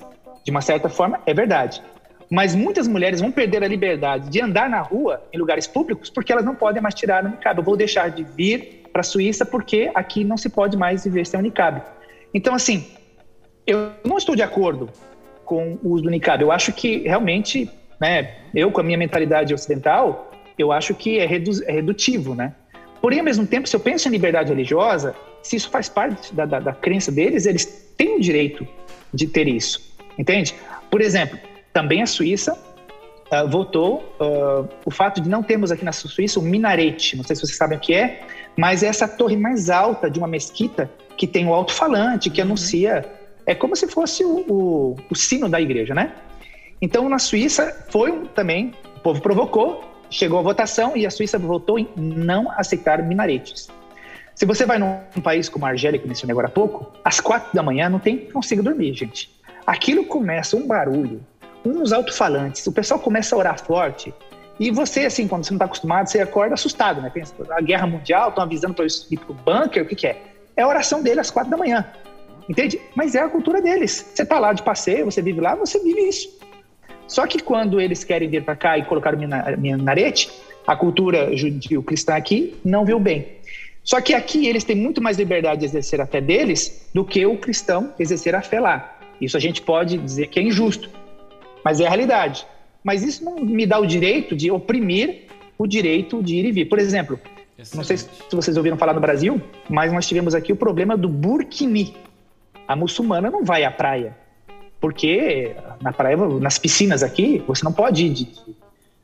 De 0.44 0.52
uma 0.52 0.62
certa 0.62 0.90
forma, 0.90 1.20
é 1.26 1.34
verdade. 1.34 1.82
Mas 2.30 2.56
muitas 2.56 2.88
mulheres 2.88 3.22
vão 3.22 3.32
perder 3.32 3.64
a 3.64 3.68
liberdade 3.68 4.30
de 4.30 4.42
andar 4.42 4.70
na 4.70 4.82
rua, 4.82 5.24
em 5.32 5.38
lugares 5.38 5.68
públicos, 5.68 6.10
porque 6.10 6.32
elas 6.32 6.46
não 6.46 6.56
podem 6.56 6.82
mais 6.82 6.96
tirar 6.96 7.24
o 7.24 7.30
niqab. 7.30 7.58
Eu 7.58 7.64
vou 7.64 7.78
deixar 7.78 8.10
de 8.10 8.24
vir 8.24 8.84
para 8.92 9.02
a 9.02 9.04
Suíça 9.04 9.46
porque 9.46 9.92
aqui 9.94 10.24
não 10.24 10.38
se 10.38 10.50
pode 10.50 10.78
mais 10.78 11.04
viver 11.04 11.26
sem 11.26 11.40
o 11.40 11.44
niqab. 11.44 11.82
Então, 12.34 12.54
assim, 12.54 12.86
eu 13.66 13.92
não 14.04 14.18
estou 14.18 14.36
de 14.36 14.42
acordo 14.42 14.90
com 15.44 15.78
o 15.84 15.92
uso 15.92 16.04
do 16.04 16.10
niqab. 16.10 16.42
Eu 16.42 16.52
acho 16.52 16.74
que 16.74 17.00
realmente, 17.00 17.70
né, 18.00 18.36
eu 18.54 18.72
com 18.72 18.82
a 18.82 18.84
minha 18.84 18.98
mentalidade 18.98 19.54
ocidental, 19.54 20.32
eu 20.58 20.72
acho 20.72 20.94
que 20.96 21.20
é, 21.20 21.26
redu 21.26 21.52
é 21.66 21.72
redutivo, 21.72 22.34
né? 22.34 22.54
Porém, 23.06 23.20
ao 23.20 23.26
mesmo 23.26 23.46
tempo, 23.46 23.70
se 23.70 23.76
eu 23.76 23.80
penso 23.80 24.08
em 24.08 24.12
liberdade 24.12 24.50
religiosa, 24.50 25.16
se 25.44 25.56
isso 25.56 25.70
faz 25.70 25.88
parte 25.88 26.34
da, 26.34 26.44
da, 26.44 26.60
da 26.60 26.74
crença 26.74 27.12
deles, 27.12 27.46
eles 27.46 27.64
têm 27.96 28.18
o 28.18 28.20
direito 28.20 28.68
de 29.14 29.28
ter 29.28 29.48
isso, 29.48 29.96
entende? 30.18 30.56
Por 30.90 31.02
exemplo, 31.02 31.38
também 31.72 32.02
a 32.02 32.08
Suíça 32.08 32.58
ah, 33.30 33.44
votou 33.44 34.12
ah, 34.20 34.66
o 34.84 34.90
fato 34.90 35.22
de 35.22 35.30
não 35.30 35.44
termos 35.44 35.72
aqui 35.72 35.86
na 35.86 35.92
Suíça 35.92 36.40
o 36.40 36.42
minarete, 36.42 37.16
não 37.16 37.24
sei 37.24 37.36
se 37.36 37.44
vocês 37.44 37.56
sabem 37.56 37.78
o 37.78 37.80
que 37.80 37.94
é, 37.94 38.22
mas 38.58 38.82
é 38.82 38.88
essa 38.88 39.08
torre 39.08 39.38
mais 39.38 39.70
alta 39.70 40.10
de 40.10 40.18
uma 40.18 40.28
mesquita 40.28 40.90
que 41.16 41.28
tem 41.28 41.46
o 41.46 41.54
alto-falante 41.54 42.32
que 42.32 42.42
anuncia, 42.42 43.06
é 43.46 43.54
como 43.54 43.76
se 43.76 43.88
fosse 43.88 44.26
o, 44.26 44.38
o, 44.50 44.96
o 45.12 45.16
sino 45.16 45.48
da 45.48 45.62
igreja, 45.62 45.94
né? 45.94 46.12
Então, 46.82 47.08
na 47.08 47.20
Suíça, 47.20 47.86
foi 47.88 48.12
um- 48.12 48.26
também, 48.26 48.74
o 48.98 49.00
povo 49.02 49.22
provocou, 49.22 49.95
chegou 50.16 50.40
a 50.40 50.42
votação 50.42 50.96
e 50.96 51.06
a 51.06 51.12
Suíça 51.12 51.38
votou 51.38 51.78
em 51.78 51.90
não 51.96 52.50
aceitar 52.52 53.04
minaretes. 53.04 53.70
Se 54.34 54.46
você 54.46 54.66
vai 54.66 54.78
num, 54.78 54.98
país 55.22 55.50
como 55.50 55.66
a 55.66 55.70
Argélia, 55.70 56.00
que 56.00 56.08
mencionei 56.08 56.32
agora 56.32 56.48
há 56.48 56.52
pouco, 56.52 56.92
às 57.04 57.20
quatro 57.20 57.54
da 57.54 57.62
manhã 57.62 57.90
não 57.90 58.00
tem 58.00 58.18
consigo 58.18 58.64
dormir, 58.64 58.94
gente. 58.94 59.30
Aquilo 59.68 60.06
começa 60.06 60.56
um 60.56 60.66
barulho, 60.66 61.22
uns 61.66 61.92
alto-falantes, 61.92 62.66
o 62.66 62.72
pessoal 62.72 63.00
começa 63.00 63.36
a 63.36 63.40
orar 63.40 63.60
forte. 63.60 64.14
E 64.58 64.72
você, 64.72 65.06
assim, 65.06 65.28
quando 65.28 65.44
você 65.44 65.52
não 65.52 65.58
está 65.58 65.66
acostumado, 65.66 66.08
você 66.08 66.22
acorda 66.22 66.54
assustado, 66.54 67.02
né? 67.02 67.10
Pensa, 67.14 67.34
a 67.50 67.62
guerra 67.62 67.86
mundial, 67.86 68.30
estão 68.30 68.44
avisando 68.44 68.74
para 68.74 68.86
ir 68.86 69.18
pro 69.18 69.34
bunker, 69.34 69.84
o 69.84 69.86
que, 69.86 69.96
que 69.96 70.08
é? 70.08 70.22
É 70.56 70.62
a 70.62 70.68
oração 70.68 71.04
dele 71.04 71.20
às 71.20 71.30
quatro 71.30 71.52
da 71.52 71.58
manhã. 71.58 71.86
Entende? 72.48 72.80
Mas 72.96 73.16
é 73.16 73.20
a 73.20 73.28
cultura 73.28 73.62
deles. 73.62 74.12
Você 74.14 74.26
tá 74.26 74.40
lá 74.40 74.54
de 74.54 74.64
passeio, 74.64 75.06
você 75.06 75.22
vive 75.22 75.42
lá, 75.42 75.56
você 75.56 75.80
vive 75.80 76.08
isso. 76.08 76.30
Só 77.08 77.28
que 77.28 77.40
quando 77.42 77.80
eles 77.80 78.04
querem 78.04 78.28
vir 78.30 78.44
para 78.44 78.56
cá 78.56 78.78
e 78.78 78.86
colocar 78.86 79.14
o 79.14 79.18
mina- 79.18 79.56
minarete, 79.58 80.30
a 80.66 80.76
cultura 80.76 81.36
judio-cristã 81.36 82.16
aqui 82.16 82.56
não 82.64 82.86
viu 82.86 83.00
bem. 83.00 83.28
Só 83.84 84.02
que 84.02 84.14
aqui 84.14 84.48
eles 84.48 84.64
têm 84.64 84.76
muito 84.76 85.02
mais 85.02 85.18
liberdade 85.18 85.60
de 85.60 85.66
exercer 85.66 86.02
a 86.02 86.08
fé 86.08 86.20
deles 86.20 86.90
do 86.94 87.06
que 87.06 87.24
o 87.26 87.38
cristão 87.38 87.94
exercer 88.00 88.34
a 88.34 88.42
fé 88.42 88.60
lá. 88.60 88.98
Isso 89.22 89.38
a 89.38 89.40
gente 89.40 89.62
pode 89.62 89.98
dizer 89.98 90.28
que 90.28 90.40
é 90.40 90.44
injusto, 90.44 90.90
mas 91.64 91.80
é 91.80 91.86
a 91.86 91.90
realidade. 91.90 92.46
Mas 92.84 93.04
isso 93.04 93.24
não 93.24 93.36
me 93.40 93.66
dá 93.66 93.80
o 93.80 93.86
direito 93.86 94.36
de 94.36 94.50
oprimir 94.50 95.26
o 95.58 95.68
direito 95.68 96.22
de 96.22 96.36
ir 96.36 96.46
e 96.46 96.52
vir. 96.52 96.66
Por 96.66 96.80
exemplo, 96.80 97.20
não 97.74 97.84
sei 97.84 97.98
se 97.98 98.10
vocês 98.32 98.58
ouviram 98.58 98.78
falar 98.78 98.94
no 98.94 99.00
Brasil, 99.00 99.40
mas 99.70 99.94
nós 99.94 100.08
tivemos 100.08 100.36
aqui 100.36 100.52
o 100.52 100.56
problema 100.56 100.98
do 100.98 101.08
burkini. 101.08 101.96
A 102.68 102.76
muçulmana 102.76 103.30
não 103.30 103.46
vai 103.46 103.64
à 103.64 103.72
praia, 103.72 104.18
porque 104.80 105.56
na 105.82 105.92
praia, 105.92 106.18
nas 106.18 106.58
piscinas 106.58 107.04
aqui, 107.04 107.44
você 107.48 107.64
não 107.64 107.74
pode 107.74 108.06
ir 108.06 108.10
de, 108.10 108.28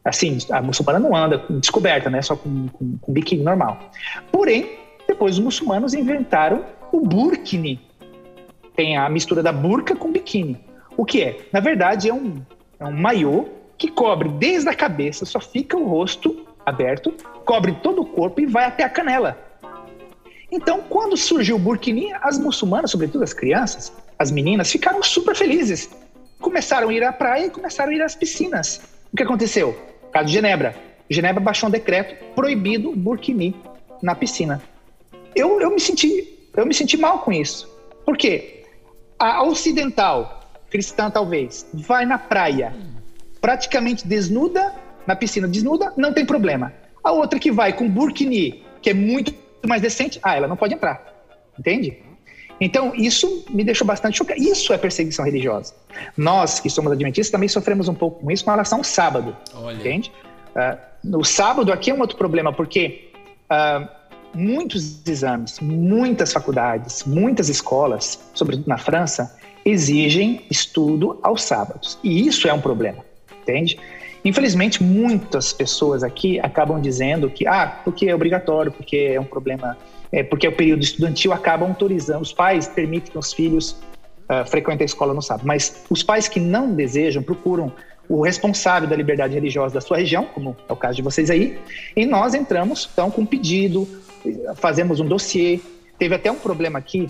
assim, 0.03 0.37
a 0.51 0.61
muçulmana 0.61 0.99
não 0.99 1.15
anda 1.15 1.43
descoberta, 1.49 2.09
né? 2.09 2.21
Só 2.21 2.35
com, 2.35 2.67
com, 2.69 2.97
com 2.97 3.13
biquíni 3.13 3.43
normal. 3.43 3.79
Porém, 4.31 4.77
depois 5.07 5.37
os 5.37 5.43
muçulmanos 5.43 5.93
inventaram 5.93 6.65
o 6.91 7.01
burkini. 7.01 7.79
Tem 8.75 8.97
a 8.97 9.09
mistura 9.09 9.43
da 9.43 9.51
burca 9.51 9.95
com 9.95 10.11
biquíni. 10.11 10.59
O 10.97 11.05
que 11.05 11.23
é? 11.23 11.39
Na 11.51 11.59
verdade, 11.59 12.09
é 12.09 12.13
um, 12.13 12.41
é 12.79 12.85
um 12.85 12.91
maiô 12.91 13.45
que 13.77 13.87
cobre 13.89 14.29
desde 14.29 14.69
a 14.69 14.75
cabeça, 14.75 15.25
só 15.25 15.39
fica 15.39 15.77
o 15.77 15.87
rosto 15.87 16.45
aberto, 16.65 17.13
cobre 17.45 17.71
todo 17.81 18.01
o 18.01 18.05
corpo 18.05 18.39
e 18.39 18.45
vai 18.45 18.65
até 18.65 18.83
a 18.83 18.89
canela. 18.89 19.37
Então, 20.51 20.81
quando 20.89 21.15
surgiu 21.15 21.55
o 21.55 21.59
burkini, 21.59 22.11
as 22.21 22.37
muçulmanas, 22.37 22.91
sobretudo 22.91 23.23
as 23.23 23.33
crianças, 23.33 23.91
as 24.21 24.31
meninas, 24.31 24.71
ficaram 24.71 25.01
super 25.01 25.35
felizes. 25.35 25.89
Começaram 26.39 26.89
a 26.89 26.93
ir 26.93 27.03
à 27.03 27.11
praia 27.11 27.47
e 27.47 27.49
começaram 27.49 27.91
a 27.91 27.95
ir 27.95 28.01
às 28.01 28.15
piscinas. 28.15 28.81
O 29.11 29.17
que 29.17 29.23
aconteceu? 29.23 29.75
Caso 30.11 30.27
de 30.27 30.33
Genebra. 30.33 30.75
Genebra 31.09 31.41
baixou 31.41 31.67
um 31.67 31.71
decreto 31.71 32.23
proibindo 32.35 32.95
burkini 32.95 33.55
na 34.01 34.15
piscina. 34.15 34.61
Eu, 35.35 35.59
eu, 35.59 35.71
me 35.71 35.79
senti, 35.79 36.49
eu 36.55 36.65
me 36.65 36.73
senti 36.73 36.97
mal 36.97 37.19
com 37.19 37.31
isso. 37.31 37.67
Por 38.05 38.15
quê? 38.15 38.63
A 39.17 39.43
ocidental, 39.43 40.51
cristã 40.69 41.09
talvez, 41.09 41.65
vai 41.73 42.05
na 42.05 42.17
praia 42.17 42.73
praticamente 43.39 44.07
desnuda, 44.07 44.73
na 45.05 45.15
piscina 45.15 45.47
desnuda, 45.47 45.93
não 45.97 46.13
tem 46.13 46.25
problema. 46.25 46.71
A 47.03 47.11
outra 47.11 47.39
que 47.39 47.51
vai 47.51 47.73
com 47.73 47.89
burkini, 47.89 48.63
que 48.81 48.91
é 48.91 48.93
muito 48.93 49.33
mais 49.67 49.81
decente, 49.81 50.19
ah, 50.21 50.35
ela 50.35 50.47
não 50.47 50.55
pode 50.55 50.75
entrar. 50.75 51.11
Entende? 51.57 52.10
Então, 52.61 52.93
isso 52.95 53.43
me 53.49 53.63
deixou 53.63 53.87
bastante 53.87 54.19
chocado. 54.19 54.39
Isso 54.39 54.71
é 54.71 54.77
perseguição 54.77 55.25
religiosa. 55.25 55.73
Nós, 56.15 56.59
que 56.59 56.69
somos 56.69 56.91
adventistas, 56.91 57.31
também 57.31 57.49
sofremos 57.49 57.87
um 57.87 57.95
pouco 57.95 58.21
com 58.21 58.29
isso 58.29 58.45
com 58.45 58.51
relação 58.51 58.77
ao 58.77 58.83
sábado. 58.83 59.35
Olha. 59.55 59.75
Entende? 59.75 60.11
Ah, 60.55 60.77
no 61.03 61.23
sábado 61.25 61.73
aqui 61.73 61.89
é 61.89 61.93
um 61.93 61.99
outro 61.99 62.15
problema, 62.15 62.53
porque 62.53 63.09
ah, 63.49 63.89
muitos 64.33 65.05
exames, 65.07 65.59
muitas 65.59 66.31
faculdades, 66.31 67.03
muitas 67.03 67.49
escolas, 67.49 68.19
sobretudo 68.33 68.67
na 68.67 68.77
França, 68.77 69.35
exigem 69.65 70.45
estudo 70.49 71.19
aos 71.23 71.43
sábados. 71.43 71.97
E 72.03 72.27
isso 72.27 72.47
é 72.47 72.53
um 72.53 72.61
problema, 72.61 73.03
entende? 73.41 73.79
Infelizmente, 74.23 74.83
muitas 74.83 75.51
pessoas 75.51 76.03
aqui 76.03 76.39
acabam 76.39 76.79
dizendo 76.79 77.29
que, 77.29 77.47
ah, 77.47 77.81
porque 77.83 78.07
é 78.07 78.13
obrigatório, 78.13 78.71
porque 78.71 79.11
é 79.15 79.19
um 79.19 79.25
problema, 79.25 79.75
é, 80.11 80.23
porque 80.23 80.47
o 80.47 80.51
período 80.51 80.83
estudantil, 80.83 81.31
acabam 81.31 81.69
autorizando, 81.69 82.21
os 82.21 82.33
pais 82.33 82.67
permitem 82.67 83.11
que 83.11 83.17
os 83.17 83.31
filhos 83.33 83.71
uh, 84.29 84.45
frequentem 84.45 84.83
a 84.83 84.85
escola 84.85 85.13
no 85.13 85.21
sábado. 85.21 85.47
Mas 85.47 85.83
os 85.89 86.03
pais 86.03 86.27
que 86.27 86.39
não 86.39 86.73
desejam 86.73 87.23
procuram 87.23 87.71
o 88.09 88.21
responsável 88.21 88.89
da 88.89 88.95
liberdade 88.95 89.33
religiosa 89.33 89.73
da 89.73 89.81
sua 89.81 89.97
região, 89.97 90.25
como 90.25 90.55
é 90.67 90.73
o 90.73 90.75
caso 90.75 90.97
de 90.97 91.01
vocês 91.01 91.29
aí, 91.29 91.57
e 91.95 92.05
nós 92.05 92.33
entramos, 92.33 92.89
então, 92.91 93.09
com 93.09 93.21
um 93.21 93.25
pedido, 93.25 93.87
fazemos 94.55 94.99
um 94.99 95.05
dossiê. 95.05 95.61
Teve 95.97 96.15
até 96.15 96.29
um 96.29 96.35
problema 96.35 96.77
aqui 96.77 97.09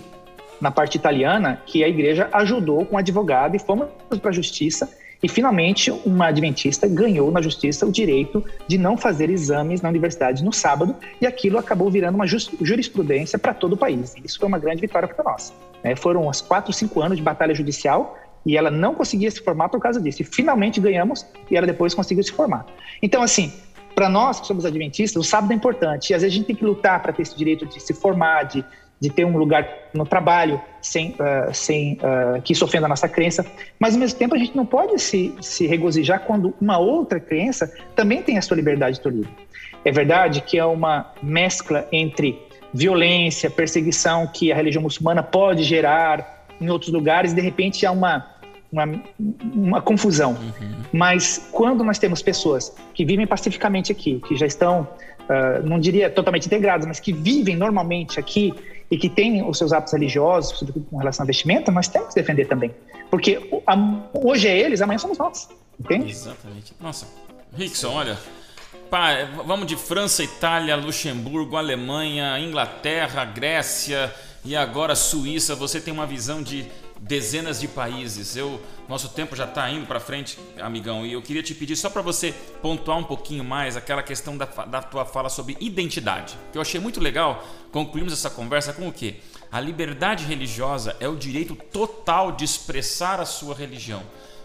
na 0.60 0.70
parte 0.70 0.94
italiana 0.94 1.60
que 1.66 1.82
a 1.82 1.88
igreja 1.88 2.28
ajudou 2.32 2.86
com 2.86 2.96
advogado 2.96 3.56
e 3.56 3.58
fomos 3.58 3.88
para 4.20 4.30
a 4.30 4.32
justiça 4.32 4.88
E 5.22 5.28
finalmente, 5.28 5.90
uma 6.04 6.26
adventista 6.26 6.88
ganhou 6.88 7.30
na 7.30 7.40
justiça 7.40 7.86
o 7.86 7.92
direito 7.92 8.44
de 8.66 8.76
não 8.76 8.96
fazer 8.96 9.30
exames 9.30 9.80
na 9.80 9.88
universidade 9.88 10.42
no 10.42 10.52
sábado, 10.52 10.96
e 11.20 11.26
aquilo 11.26 11.58
acabou 11.58 11.88
virando 11.90 12.16
uma 12.16 12.26
jurisprudência 12.26 13.38
para 13.38 13.54
todo 13.54 13.74
o 13.74 13.76
país. 13.76 14.14
Isso 14.24 14.38
foi 14.38 14.48
uma 14.48 14.58
grande 14.58 14.80
vitória 14.80 15.06
para 15.06 15.22
nós. 15.22 15.52
né? 15.84 15.94
Foram 15.94 16.28
uns 16.28 16.40
4, 16.40 16.72
5 16.72 17.00
anos 17.00 17.16
de 17.18 17.22
batalha 17.22 17.54
judicial 17.54 18.18
e 18.44 18.56
ela 18.56 18.70
não 18.70 18.94
conseguia 18.94 19.30
se 19.30 19.40
formar 19.40 19.68
por 19.68 19.80
causa 19.80 20.00
disso. 20.00 20.22
E 20.22 20.24
finalmente 20.24 20.80
ganhamos 20.80 21.24
e 21.48 21.56
ela 21.56 21.66
depois 21.66 21.94
conseguiu 21.94 22.24
se 22.24 22.32
formar. 22.32 22.66
Então, 23.00 23.22
assim, 23.22 23.52
para 23.94 24.08
nós 24.08 24.40
que 24.40 24.46
somos 24.46 24.64
adventistas, 24.64 25.24
o 25.24 25.28
sábado 25.28 25.52
é 25.52 25.56
importante. 25.56 26.10
E 26.10 26.14
às 26.14 26.22
vezes 26.22 26.34
a 26.34 26.38
gente 26.38 26.46
tem 26.46 26.56
que 26.56 26.64
lutar 26.64 27.00
para 27.00 27.12
ter 27.12 27.22
esse 27.22 27.36
direito 27.36 27.66
de 27.66 27.80
se 27.80 27.94
formar, 27.94 28.44
de, 28.44 28.64
de 29.02 29.10
ter 29.10 29.24
um 29.24 29.36
lugar 29.36 29.68
no 29.92 30.06
trabalho 30.06 30.62
sem, 30.80 31.16
ah, 31.18 31.52
sem 31.52 31.98
ah, 32.00 32.40
que 32.40 32.52
isso 32.52 32.64
ofenda 32.64 32.86
a 32.86 32.88
nossa 32.88 33.08
crença. 33.08 33.44
Mas 33.76 33.94
ao 33.94 34.00
mesmo 34.00 34.16
tempo 34.16 34.32
a 34.32 34.38
gente 34.38 34.56
não 34.56 34.64
pode 34.64 34.96
se, 35.02 35.34
se 35.40 35.66
regozijar 35.66 36.20
quando 36.20 36.54
uma 36.60 36.78
outra 36.78 37.18
crença 37.18 37.68
também 37.96 38.22
tem 38.22 38.38
a 38.38 38.42
sua 38.42 38.56
liberdade 38.56 39.00
tolhida. 39.00 39.28
É 39.84 39.90
verdade 39.90 40.40
que 40.40 40.56
é 40.56 40.64
uma 40.64 41.12
mescla 41.20 41.84
entre 41.90 42.38
violência, 42.72 43.50
perseguição 43.50 44.28
que 44.28 44.52
a 44.52 44.54
religião 44.54 44.80
muçulmana 44.80 45.20
pode 45.20 45.64
gerar 45.64 46.46
em 46.60 46.70
outros 46.70 46.92
lugares, 46.92 47.34
de 47.34 47.40
repente 47.40 47.84
há 47.84 47.90
uma, 47.90 48.24
uma, 48.70 48.88
uma 49.52 49.82
confusão. 49.82 50.38
Mas 50.92 51.48
quando 51.50 51.82
nós 51.82 51.98
temos 51.98 52.22
pessoas 52.22 52.72
que 52.94 53.04
vivem 53.04 53.26
pacificamente 53.26 53.90
aqui, 53.90 54.20
que 54.28 54.36
já 54.36 54.46
estão, 54.46 54.86
ah, 55.28 55.60
não 55.64 55.80
diria 55.80 56.08
totalmente 56.08 56.46
integradas, 56.46 56.86
mas 56.86 57.00
que 57.00 57.12
vivem 57.12 57.56
normalmente 57.56 58.20
aqui 58.20 58.54
e 58.92 58.98
que 58.98 59.08
têm 59.08 59.42
os 59.42 59.56
seus 59.56 59.72
hábitos 59.72 59.94
religiosos, 59.94 60.58
sobretudo 60.58 60.84
com 60.90 60.98
relação 60.98 61.24
à 61.24 61.26
vestimenta, 61.26 61.72
nós 61.72 61.88
temos 61.88 62.10
que 62.10 62.16
defender 62.16 62.46
também. 62.46 62.70
Porque 63.10 63.40
hoje 64.12 64.46
é 64.46 64.58
eles, 64.58 64.82
amanhã 64.82 64.98
somos 64.98 65.16
nós. 65.16 65.48
Entende? 65.80 66.10
Exatamente. 66.10 66.74
Nossa, 66.78 67.06
Rickson, 67.56 67.88
olha. 67.88 68.18
Pá, 68.90 69.14
vamos 69.46 69.66
de 69.66 69.76
França, 69.76 70.22
Itália, 70.22 70.76
Luxemburgo, 70.76 71.56
Alemanha, 71.56 72.38
Inglaterra, 72.38 73.24
Grécia 73.24 74.12
e 74.44 74.54
agora 74.54 74.94
Suíça. 74.94 75.54
Você 75.54 75.80
tem 75.80 75.94
uma 75.94 76.06
visão 76.06 76.42
de 76.42 76.66
dezenas 77.02 77.60
de 77.60 77.68
países. 77.68 78.36
Eu, 78.36 78.60
nosso 78.88 79.08
tempo 79.08 79.34
já 79.34 79.44
está 79.44 79.68
indo 79.70 79.86
para 79.86 79.98
frente, 79.98 80.38
amigão, 80.60 81.04
e 81.04 81.12
eu 81.12 81.20
queria 81.20 81.42
te 81.42 81.54
pedir 81.54 81.76
só 81.76 81.90
para 81.90 82.00
você 82.00 82.32
pontuar 82.62 82.96
um 82.96 83.04
pouquinho 83.04 83.44
mais 83.44 83.76
aquela 83.76 84.02
questão 84.02 84.36
da, 84.36 84.46
da 84.46 84.80
tua 84.80 85.04
fala 85.04 85.28
sobre 85.28 85.56
identidade. 85.60 86.38
Que 86.52 86.58
eu 86.58 86.62
achei 86.62 86.80
muito 86.80 87.00
legal. 87.00 87.44
Concluímos 87.72 88.12
essa 88.12 88.30
conversa 88.30 88.72
com 88.72 88.88
o 88.88 88.92
quê? 88.92 89.16
A 89.50 89.60
liberdade 89.60 90.24
religiosa 90.24 90.96
é 91.00 91.08
o 91.08 91.16
direito 91.16 91.54
total 91.54 92.32
de 92.32 92.44
expressar 92.44 93.20
a 93.20 93.26
sua 93.26 93.54
religião. 93.54 94.02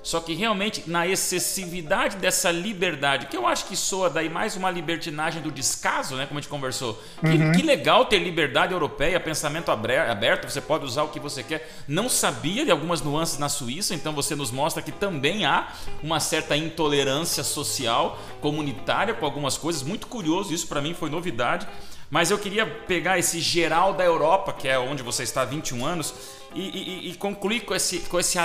Só 0.08 0.22
que 0.22 0.34
realmente 0.34 0.86
na 0.88 1.06
excessividade 1.06 2.16
dessa 2.16 2.50
liberdade, 2.50 3.26
que 3.26 3.36
eu 3.36 3.46
acho 3.46 3.66
que 3.66 3.76
soa 3.76 4.10
daí 4.10 4.30
mais 4.30 4.56
uma 4.56 4.72
libertinagem 4.72 5.42
do 5.42 5.52
descaso, 5.52 6.16
né? 6.16 6.26
Como 6.26 6.40
a 6.40 6.42
gente 6.42 6.50
conversou. 6.50 6.98
Que, 7.20 7.60
que 7.60 7.62
legal 7.62 8.06
ter 8.06 8.18
liberdade 8.18 8.72
europeia, 8.72 9.20
pensamento 9.20 9.70
aberto, 9.70 10.50
você 10.50 10.62
pode 10.62 10.86
usar 10.86 11.04
o 11.04 11.10
que 11.10 11.20
você 11.20 11.44
quer. 11.44 11.70
Não 11.90 12.08
sabia 12.08 12.64
de 12.64 12.72
algumas 12.72 13.02
nuances 13.02 13.38
na 13.38 13.50
Suíça, 13.50 13.94
então 13.94 14.14
você 14.14 14.34
nos 14.34 14.50
mostra 14.50 14.82
que 14.82 14.94
também 14.94 15.44
há 15.44 15.74
uma 16.02 16.22
certa 16.22 16.56
intolerância 16.56 17.44
social, 17.44 18.18
comunitária 18.40 19.14
com 19.14 19.26
algumas 19.26 19.58
coisas. 19.58 19.84
Muito 19.84 20.08
curioso, 20.08 20.54
isso 20.54 20.68
para 20.68 20.82
mim 20.82 20.94
foi 20.94 21.10
novidade. 21.10 21.68
Mas 22.10 22.32
eu 22.32 22.38
queria 22.40 22.66
pegar 22.66 23.20
esse 23.20 23.40
geral 23.42 23.94
da 23.94 24.04
Europa, 24.04 24.54
que 24.54 24.68
é 24.68 24.80
onde 24.80 25.04
você 25.04 25.24
está 25.24 25.42
há 25.42 25.46
21 25.46 25.86
anos, 25.86 26.14
e, 26.56 26.62
e- 26.62 27.10
e 27.12 27.16
concluir 27.16 27.62
com 27.66 27.76
esse, 27.76 28.00
com, 28.00 28.18
esse, 28.18 28.38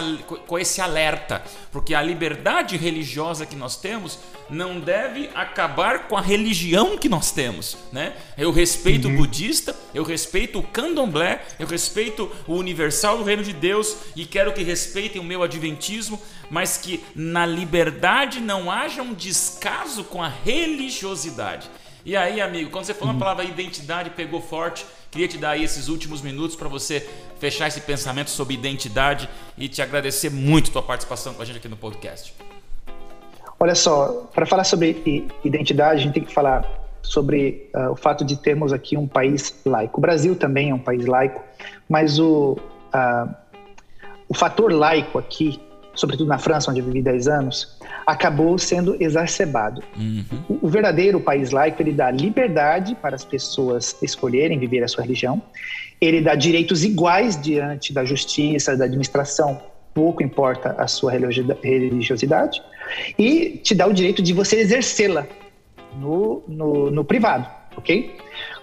com 0.47 0.59
esse 0.59 0.81
alerta. 0.81 1.41
Porque 1.71 1.95
a 1.95 2.03
liberdade 2.03 2.77
religiosa 2.77 3.47
que 3.47 3.55
nós 3.55 3.77
temos 3.77 4.19
não 4.51 4.81
deve 4.81 5.31
acabar 5.35 6.09
com 6.09 6.17
a 6.17 6.21
religião 6.21 6.99
que 6.99 7.09
nós 7.09 7.31
temos. 7.31 7.79
Né? 7.93 8.13
Eu 8.37 8.51
respeito 8.51 9.07
o 9.09 9.17
budista, 9.17 9.75
eu 9.95 10.03
respeito 10.03 10.59
o 10.59 10.63
candomblé, 10.65 11.43
eu 11.61 11.67
respeito 11.67 12.31
o 12.49 12.55
universal 12.57 13.17
do 13.19 13.25
reino 13.25 13.45
de 13.45 13.53
Deus 13.53 13.97
e 14.17 14.27
quero 14.27 14.53
que 14.53 14.65
respeitem 14.65 15.21
o 15.21 15.25
meu 15.25 15.43
adventismo, 15.43 16.21
mas 16.51 16.77
que 16.77 17.03
na 17.15 17.47
liberdade 17.47 18.41
não 18.41 18.71
haja 18.71 19.01
um 19.01 19.15
descaso 19.15 20.03
com 20.05 20.21
a 20.21 20.29
religiosidade. 20.29 21.71
E 22.05 22.17
aí, 22.17 22.41
amigo, 22.41 22.71
quando 22.71 22.85
você 22.85 22.95
falou 22.95 23.15
a 23.15 23.19
palavra 23.19 23.45
identidade, 23.45 24.11
pegou 24.11 24.41
forte. 24.41 24.85
Queria 25.09 25.29
te 25.29 25.39
dar 25.39 25.51
aí 25.51 25.63
esses 25.63 25.89
últimos 25.89 26.21
minutos 26.21 26.57
para 26.57 26.69
você 26.69 27.09
fechar 27.39 27.69
esse 27.69 27.81
pensamento 27.81 28.29
sobre 28.29 28.55
identidade 28.55 29.29
e 29.57 29.69
te 29.69 29.81
agradecer 29.81 30.31
muito 30.31 30.73
tua 30.73 30.83
participação 30.83 31.33
com 31.33 31.43
a 31.43 31.45
gente 31.45 31.59
aqui 31.59 31.69
no 31.69 31.77
podcast. 31.77 32.35
Olha 33.61 33.77
só, 33.77 34.29
para 34.35 34.45
falar 34.45 34.65
sobre 34.65 35.29
identidade, 35.45 36.01
a 36.01 36.03
gente 36.03 36.15
tem 36.15 36.25
que 36.25 36.35
falar 36.35 36.67
sobre 37.03 37.71
ah, 37.73 37.93
o 37.93 37.97
fato 37.97 38.25
de 38.25 38.37
termos 38.37 38.73
aqui 38.73 38.97
um 38.97 39.07
país 39.07 39.55
laico. 39.65 39.99
O 39.99 40.01
Brasil 40.01 40.35
também 40.35 40.71
é 40.71 40.75
um 40.75 40.81
país 40.81 41.07
laico, 41.07 41.41
mas 41.89 42.19
o, 42.19 42.59
ah, 42.93 43.29
o 44.29 44.35
fator 44.35 44.73
laico 44.73 45.19
aqui, 45.19 45.61
sobretudo 45.95 46.29
na 46.29 46.39
França, 46.39 46.71
onde 46.71 46.81
eu 46.81 46.87
vivi 46.87 47.03
10 47.03 47.29
anos, 47.29 47.77
acabou 48.07 48.59
sendo 48.59 48.97
exacerbado. 49.01 49.83
O, 50.49 50.67
o 50.67 50.69
verdadeiro 50.69 51.21
país 51.21 51.51
laico, 51.51 51.83
ele 51.83 51.93
dá 51.93 52.11
liberdade 52.11 52.95
para 52.95 53.15
as 53.15 53.25
pessoas 53.25 53.97
escolherem 54.03 54.59
viver 54.59 54.83
a 54.83 54.89
sua 54.89 55.03
religião, 55.03 55.43
ele 56.01 56.21
dá 56.21 56.35
direitos 56.35 56.85
iguais 56.85 57.41
diante 57.41 57.93
da 57.93 58.05
justiça, 58.05 58.77
da 58.77 58.85
administração, 58.85 59.61
pouco 59.95 60.23
importa 60.23 60.75
a 60.79 60.87
sua 60.87 61.13
religio- 61.13 61.47
religiosidade, 61.63 62.63
e 63.19 63.61
te 63.63 63.75
dá 63.75 63.87
o 63.87 63.93
direito 63.93 64.23
de 64.23 64.33
você 64.33 64.57
exercê-la 64.57 65.27
no, 65.97 66.43
no, 66.49 66.91
no 66.91 67.05
privado, 67.05 67.47
ok? 67.77 68.17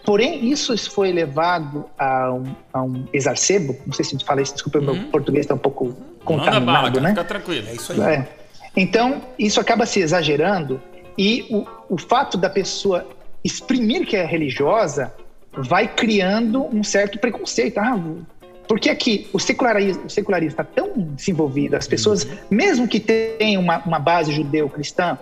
Porém, 0.06 0.50
isso 0.50 0.76
foi 0.92 1.12
levado 1.12 1.86
a 1.98 2.34
um, 2.34 2.44
a 2.74 2.82
um 2.82 3.06
exacerbo, 3.14 3.76
não 3.86 3.94
sei 3.94 4.04
se 4.04 4.18
te 4.18 4.26
fala 4.26 4.42
isso, 4.42 4.54
desculpa, 4.54 4.80
o 4.80 4.82
meu 4.82 4.96
português 5.12 5.46
está 5.46 5.54
um 5.54 5.60
pouco 5.60 5.96
Manda 6.38 6.60
bala, 6.60 6.90
contaminado, 6.90 6.94
cara, 6.94 7.02
né? 7.02 7.10
fica 7.10 7.24
tranquilo. 7.24 7.68
É 7.70 7.74
isso 7.74 7.92
aí. 7.94 8.02
É. 8.02 8.28
Então, 8.76 9.22
isso 9.38 9.60
acaba 9.60 9.86
se 9.86 10.00
exagerando 10.00 10.82
e 11.18 11.46
o, 11.50 11.66
o 11.90 11.98
fato 11.98 12.38
da 12.38 12.50
pessoa 12.50 13.08
exprimir 13.44 14.06
que 14.06 14.16
é 14.16 14.26
religiosa 14.26 15.14
vai 15.54 15.88
criando 15.88 16.64
um 16.66 16.84
certo 16.84 17.18
preconceito. 17.20 17.78
Ah, 17.80 17.98
porque 18.68 18.90
aqui 18.90 19.28
o 19.34 19.40
secularismo, 19.40 20.06
o 20.06 20.10
secularismo 20.10 20.52
está 20.52 20.64
tão 20.64 20.94
desenvolvido, 20.96 21.76
as 21.76 21.88
pessoas, 21.88 22.28
mesmo 22.52 22.88
que 22.88 23.00
tenham 23.00 23.62
uma, 23.62 23.80
uma 23.80 23.98
base 23.98 24.32
judeu-cristã, 24.32 25.18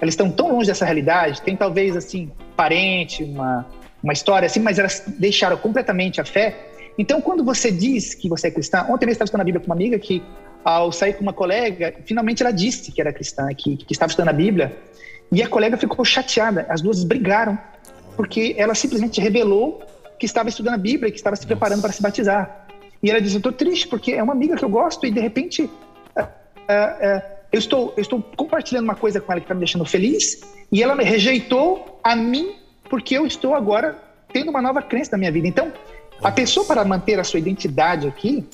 elas 0.00 0.14
estão 0.14 0.30
tão 0.30 0.52
longe 0.52 0.66
dessa 0.66 0.84
realidade, 0.84 1.40
tem 1.42 1.56
talvez 1.56 1.96
assim, 1.96 2.30
parente, 2.56 3.22
uma, 3.22 3.64
uma 4.02 4.12
história 4.12 4.46
assim, 4.46 4.60
mas 4.60 4.78
elas 4.78 5.04
deixaram 5.06 5.56
completamente 5.56 6.20
a 6.20 6.24
fé. 6.24 6.56
Então, 6.98 7.20
quando 7.20 7.44
você 7.44 7.70
diz 7.70 8.14
que 8.14 8.28
você 8.28 8.48
é 8.48 8.50
cristã, 8.50 8.80
ontem 8.88 9.06
mesmo 9.06 9.12
estava 9.12 9.26
estudando 9.26 9.42
a 9.42 9.44
Bíblia 9.44 9.60
com 9.60 9.66
uma 9.66 9.76
amiga 9.76 9.98
que, 9.98 10.22
ao 10.64 10.92
sair 10.92 11.14
com 11.14 11.22
uma 11.22 11.32
colega, 11.32 11.94
finalmente 12.04 12.42
ela 12.42 12.52
disse 12.52 12.92
que 12.92 13.00
era 13.00 13.12
cristã, 13.12 13.48
que, 13.54 13.76
que 13.76 13.92
estava 13.92 14.10
estudando 14.10 14.30
a 14.30 14.32
Bíblia, 14.32 14.76
e 15.30 15.42
a 15.42 15.48
colega 15.48 15.76
ficou 15.76 16.04
chateada. 16.04 16.66
As 16.68 16.80
duas 16.80 17.04
brigaram, 17.04 17.58
porque 18.16 18.54
ela 18.58 18.74
simplesmente 18.74 19.20
revelou 19.20 19.82
que 20.18 20.26
estava 20.26 20.48
estudando 20.48 20.74
a 20.74 20.78
Bíblia 20.78 21.08
e 21.08 21.12
que 21.12 21.18
estava 21.18 21.36
se 21.36 21.46
preparando 21.46 21.80
para 21.80 21.92
se 21.92 22.02
batizar. 22.02 22.66
E 23.02 23.10
ela 23.10 23.20
disse: 23.20 23.36
Eu 23.36 23.38
estou 23.38 23.52
triste 23.52 23.86
porque 23.86 24.12
é 24.12 24.22
uma 24.22 24.32
amiga 24.32 24.56
que 24.56 24.64
eu 24.64 24.68
gosto 24.68 25.06
e 25.06 25.10
de 25.10 25.20
repente 25.20 25.70
ah, 26.16 26.28
ah, 26.68 27.22
eu, 27.52 27.58
estou, 27.58 27.94
eu 27.96 28.02
estou 28.02 28.22
compartilhando 28.36 28.84
uma 28.84 28.94
coisa 28.94 29.20
com 29.20 29.30
ela 29.32 29.40
que 29.40 29.44
está 29.44 29.54
me 29.54 29.60
deixando 29.60 29.84
feliz 29.84 30.40
e 30.70 30.82
ela 30.82 30.94
me 30.94 31.04
rejeitou 31.04 32.00
a 32.02 32.16
mim 32.16 32.56
porque 32.90 33.16
eu 33.16 33.26
estou 33.26 33.54
agora 33.54 33.96
tendo 34.32 34.50
uma 34.50 34.60
nova 34.60 34.82
crença 34.82 35.12
na 35.12 35.18
minha 35.18 35.32
vida. 35.32 35.46
Então, 35.46 35.72
a 36.22 36.30
pessoa, 36.30 36.66
para 36.66 36.84
manter 36.84 37.18
a 37.18 37.24
sua 37.24 37.38
identidade 37.38 38.06
aqui, 38.06 38.44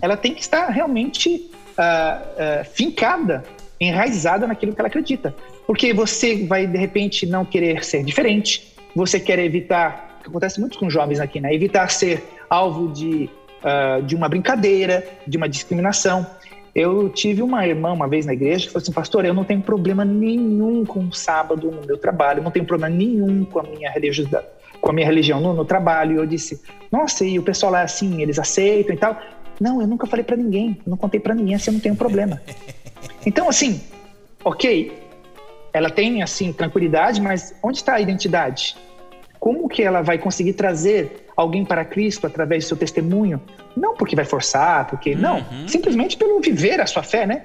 ela 0.00 0.16
tem 0.16 0.34
que 0.34 0.40
estar 0.40 0.68
realmente 0.68 1.50
ah, 1.78 2.22
ah, 2.38 2.64
fincada, 2.64 3.44
enraizada 3.80 4.46
naquilo 4.46 4.74
que 4.74 4.80
ela 4.80 4.88
acredita. 4.88 5.34
Porque 5.66 5.94
você 5.94 6.44
vai, 6.44 6.66
de 6.66 6.76
repente, 6.76 7.24
não 7.24 7.44
querer 7.44 7.84
ser 7.84 8.04
diferente, 8.04 8.74
você 8.94 9.18
quer 9.18 9.38
evitar, 9.38 10.18
que 10.22 10.28
acontece 10.28 10.60
muito 10.60 10.78
com 10.78 10.90
jovens 10.90 11.20
aqui, 11.20 11.40
né? 11.40 11.54
Evitar 11.54 11.88
ser 11.90 12.22
alvo 12.50 12.92
de, 12.92 13.30
ah, 13.62 14.00
de 14.04 14.14
uma 14.14 14.28
brincadeira, 14.28 15.06
de 15.26 15.36
uma 15.36 15.48
discriminação. 15.48 16.26
Eu 16.74 17.10
tive 17.10 17.42
uma 17.42 17.66
irmã 17.66 17.92
uma 17.92 18.08
vez 18.08 18.24
na 18.24 18.32
igreja 18.32 18.66
que 18.66 18.72
falou 18.72 18.82
assim, 18.82 18.92
pastor, 18.92 19.24
eu 19.24 19.34
não 19.34 19.44
tenho 19.44 19.60
problema 19.60 20.04
nenhum 20.04 20.86
com 20.86 21.00
o 21.00 21.12
sábado 21.12 21.70
no 21.70 21.86
meu 21.86 21.98
trabalho, 21.98 22.42
não 22.42 22.50
tenho 22.50 22.64
problema 22.64 22.94
nenhum 22.94 23.44
com 23.44 23.60
a 23.60 23.62
minha 23.62 23.90
religiosidade, 23.90 24.46
com 24.80 24.90
a 24.90 24.92
minha 24.92 25.06
religião 25.06 25.38
no, 25.38 25.52
no 25.52 25.66
trabalho. 25.66 26.14
E 26.14 26.16
eu 26.16 26.26
disse, 26.26 26.62
nossa, 26.90 27.26
e 27.26 27.38
o 27.38 27.42
pessoal 27.42 27.72
lá 27.72 27.80
é 27.80 27.84
assim, 27.84 28.22
eles 28.22 28.38
aceitam 28.38 28.94
e 28.94 28.98
tal? 28.98 29.20
Não, 29.62 29.80
eu 29.80 29.86
nunca 29.86 30.08
falei 30.08 30.24
para 30.24 30.36
ninguém, 30.36 30.76
não 30.84 30.96
contei 30.96 31.20
para 31.20 31.36
ninguém, 31.36 31.54
assim 31.54 31.70
eu 31.70 31.74
não 31.74 31.80
tenho 31.80 31.94
problema. 31.94 32.42
Então, 33.24 33.48
assim, 33.48 33.80
ok, 34.44 34.92
ela 35.72 35.88
tem 35.88 36.20
assim 36.20 36.52
tranquilidade, 36.52 37.20
mas 37.20 37.54
onde 37.62 37.76
está 37.76 37.94
a 37.94 38.00
identidade? 38.00 38.76
Como 39.38 39.68
que 39.68 39.80
ela 39.80 40.02
vai 40.02 40.18
conseguir 40.18 40.54
trazer 40.54 41.28
alguém 41.36 41.64
para 41.64 41.84
Cristo 41.84 42.26
através 42.26 42.64
do 42.64 42.68
seu 42.68 42.76
testemunho? 42.76 43.40
Não 43.76 43.94
porque 43.94 44.16
vai 44.16 44.24
forçar, 44.24 44.88
porque 44.88 45.14
não, 45.14 45.46
simplesmente 45.68 46.16
pelo 46.16 46.40
viver 46.40 46.80
a 46.80 46.86
sua 46.86 47.04
fé, 47.04 47.24
né? 47.24 47.42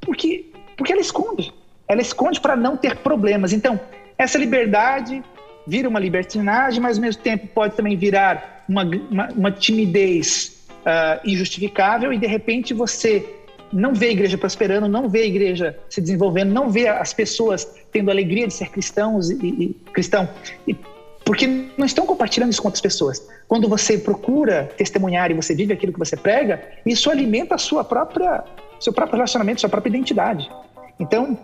Porque 0.00 0.46
Porque 0.74 0.92
ela 0.92 1.02
esconde. 1.02 1.52
Ela 1.86 2.00
esconde 2.00 2.40
para 2.40 2.56
não 2.56 2.78
ter 2.78 2.96
problemas. 2.96 3.52
Então, 3.52 3.78
essa 4.16 4.38
liberdade 4.38 5.22
vira 5.66 5.86
uma 5.86 6.00
libertinagem, 6.00 6.80
mas 6.80 6.96
ao 6.96 7.02
mesmo 7.02 7.22
tempo 7.22 7.46
pode 7.48 7.76
também 7.76 7.94
virar 7.94 8.64
uma, 8.66 8.84
uma, 8.84 9.28
uma 9.36 9.50
timidez 9.50 10.57
uh, 10.88 11.20
injustificável 11.28 12.12
e 12.12 12.18
de 12.18 12.26
repente 12.26 12.72
você 12.72 13.34
não 13.70 13.94
vê 13.94 14.06
a 14.06 14.12
igreja 14.12 14.38
prosperando, 14.38 14.88
não 14.88 15.08
vê 15.08 15.20
a 15.20 15.26
igreja 15.26 15.78
se 15.90 16.00
desenvolvendo, 16.00 16.52
não 16.52 16.70
vê 16.70 16.88
as 16.88 17.12
pessoas 17.12 17.70
tendo 17.92 18.10
alegria 18.10 18.46
de 18.46 18.54
ser 18.54 18.70
cristãos 18.70 19.28
e, 19.28 19.34
e 19.34 19.76
cristão, 19.92 20.26
e, 20.66 20.74
porque 21.22 21.46
não 21.76 21.84
estão 21.84 22.06
compartilhando 22.06 22.50
isso 22.50 22.62
com 22.62 22.68
outras 22.68 22.80
pessoas. 22.80 23.22
Quando 23.46 23.68
você 23.68 23.98
procura 23.98 24.70
testemunhar 24.78 25.30
e 25.30 25.34
você 25.34 25.54
vive 25.54 25.74
aquilo 25.74 25.92
que 25.92 25.98
você 25.98 26.16
prega, 26.16 26.62
isso 26.86 27.10
alimenta 27.10 27.56
a 27.56 27.58
sua 27.58 27.84
própria, 27.84 28.42
seu 28.80 28.94
próprio 28.94 29.16
relacionamento, 29.16 29.60
sua 29.60 29.68
própria 29.68 29.90
identidade. 29.90 30.48
Então, 30.98 31.38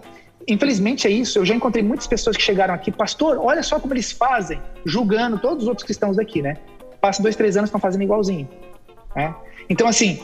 infelizmente 0.48 1.06
é 1.06 1.10
isso. 1.10 1.38
Eu 1.38 1.44
já 1.44 1.54
encontrei 1.54 1.84
muitas 1.84 2.06
pessoas 2.06 2.34
que 2.34 2.42
chegaram 2.42 2.72
aqui, 2.72 2.90
pastor, 2.90 3.36
olha 3.38 3.62
só 3.62 3.78
como 3.78 3.92
eles 3.92 4.10
fazem, 4.10 4.58
julgando 4.86 5.38
todos 5.38 5.64
os 5.64 5.68
outros 5.68 5.84
cristãos 5.84 6.16
daqui, 6.16 6.40
né? 6.40 6.56
Passa 6.98 7.22
dois, 7.22 7.36
três 7.36 7.54
anos 7.58 7.68
estão 7.68 7.78
fazendo 7.78 8.02
igualzinho. 8.02 8.48
Né? 9.14 9.34
Então, 9.68 9.88
assim, 9.88 10.20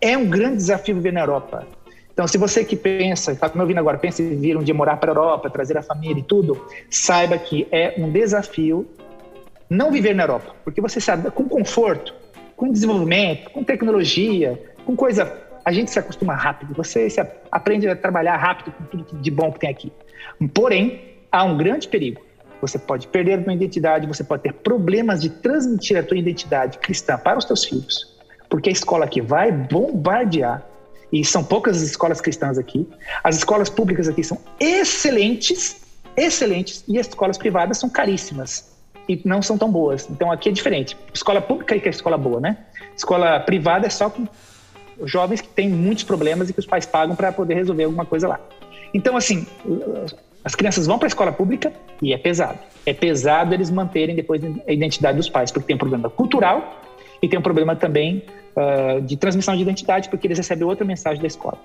é 0.00 0.16
um 0.16 0.28
grande 0.28 0.56
desafio 0.56 0.94
viver 0.94 1.12
na 1.12 1.20
Europa. 1.20 1.66
Então, 2.12 2.28
se 2.28 2.38
você 2.38 2.64
que 2.64 2.76
pensa, 2.76 3.32
está 3.32 3.50
me 3.52 3.60
ouvindo 3.60 3.78
agora, 3.78 3.98
pensa 3.98 4.22
em 4.22 4.38
vir 4.38 4.56
um 4.56 4.62
dia 4.62 4.72
morar 4.72 4.98
para 4.98 5.10
a 5.10 5.14
Europa, 5.14 5.50
trazer 5.50 5.76
a 5.76 5.82
família 5.82 6.20
e 6.20 6.22
tudo, 6.22 6.64
saiba 6.88 7.36
que 7.36 7.66
é 7.72 7.94
um 7.98 8.10
desafio 8.10 8.86
não 9.68 9.90
viver 9.90 10.14
na 10.14 10.22
Europa, 10.22 10.54
porque 10.62 10.80
você 10.80 11.00
sabe, 11.00 11.28
com 11.32 11.48
conforto, 11.48 12.14
com 12.54 12.70
desenvolvimento, 12.70 13.50
com 13.50 13.64
tecnologia, 13.64 14.62
com 14.84 14.94
coisa, 14.94 15.32
a 15.64 15.72
gente 15.72 15.90
se 15.90 15.98
acostuma 15.98 16.34
rápido, 16.34 16.72
você 16.74 17.10
se 17.10 17.20
aprende 17.50 17.88
a 17.88 17.96
trabalhar 17.96 18.36
rápido 18.36 18.72
com 18.72 18.84
tudo 18.84 19.20
de 19.20 19.30
bom 19.30 19.50
que 19.50 19.58
tem 19.58 19.70
aqui. 19.70 19.92
Porém, 20.52 21.16
há 21.32 21.42
um 21.42 21.56
grande 21.56 21.88
perigo. 21.88 22.22
Você 22.60 22.78
pode 22.78 23.08
perder 23.08 23.40
a 23.40 23.42
sua 23.42 23.54
identidade, 23.54 24.06
você 24.06 24.22
pode 24.22 24.42
ter 24.44 24.52
problemas 24.52 25.20
de 25.20 25.30
transmitir 25.30 25.98
a 25.98 26.02
tua 26.02 26.16
identidade 26.16 26.78
cristã 26.78 27.18
para 27.18 27.38
os 27.38 27.44
teus 27.44 27.64
filhos 27.64 28.13
porque 28.54 28.68
a 28.68 28.72
escola 28.72 29.04
aqui 29.04 29.20
vai 29.20 29.50
bombardear. 29.50 30.64
E 31.12 31.24
são 31.24 31.42
poucas 31.42 31.82
escolas 31.82 32.20
cristãs 32.20 32.56
aqui. 32.56 32.88
As 33.24 33.36
escolas 33.36 33.68
públicas 33.68 34.08
aqui 34.08 34.22
são 34.22 34.38
excelentes, 34.60 35.82
excelentes, 36.16 36.84
e 36.86 36.96
as 36.96 37.08
escolas 37.08 37.36
privadas 37.36 37.78
são 37.78 37.90
caríssimas 37.90 38.72
e 39.08 39.20
não 39.24 39.42
são 39.42 39.58
tão 39.58 39.68
boas. 39.68 40.08
Então 40.08 40.30
aqui 40.30 40.50
é 40.50 40.52
diferente. 40.52 40.96
Escola 41.12 41.40
pública 41.40 41.74
é 41.74 41.80
que 41.80 41.88
é 41.88 41.90
escola 41.90 42.16
boa, 42.16 42.40
né? 42.40 42.58
Escola 42.96 43.40
privada 43.40 43.88
é 43.88 43.90
só 43.90 44.08
com 44.08 44.24
jovens 45.02 45.40
que 45.40 45.48
têm 45.48 45.68
muitos 45.68 46.04
problemas 46.04 46.48
e 46.48 46.52
que 46.52 46.60
os 46.60 46.66
pais 46.66 46.86
pagam 46.86 47.16
para 47.16 47.32
poder 47.32 47.54
resolver 47.54 47.82
alguma 47.82 48.06
coisa 48.06 48.28
lá. 48.28 48.38
Então, 48.94 49.16
assim, 49.16 49.48
as 50.44 50.54
crianças 50.54 50.86
vão 50.86 50.96
para 50.96 51.06
a 51.06 51.08
escola 51.08 51.32
pública 51.32 51.72
e 52.00 52.14
é 52.14 52.18
pesado. 52.18 52.60
É 52.86 52.94
pesado 52.94 53.52
eles 53.52 53.68
manterem 53.68 54.14
depois 54.14 54.40
a 54.44 54.72
identidade 54.72 55.16
dos 55.16 55.28
pais, 55.28 55.50
porque 55.50 55.66
tem 55.66 55.74
um 55.74 55.80
problema 55.80 56.08
cultural 56.08 56.83
e 57.24 57.28
tem 57.28 57.38
um 57.38 57.42
problema 57.42 57.74
também 57.74 58.22
uh, 58.54 59.00
de 59.00 59.16
transmissão 59.16 59.56
de 59.56 59.62
identidade, 59.62 60.10
porque 60.10 60.26
eles 60.26 60.36
recebem 60.36 60.64
outra 60.64 60.84
mensagem 60.84 61.20
da 61.20 61.26
escola. 61.26 61.58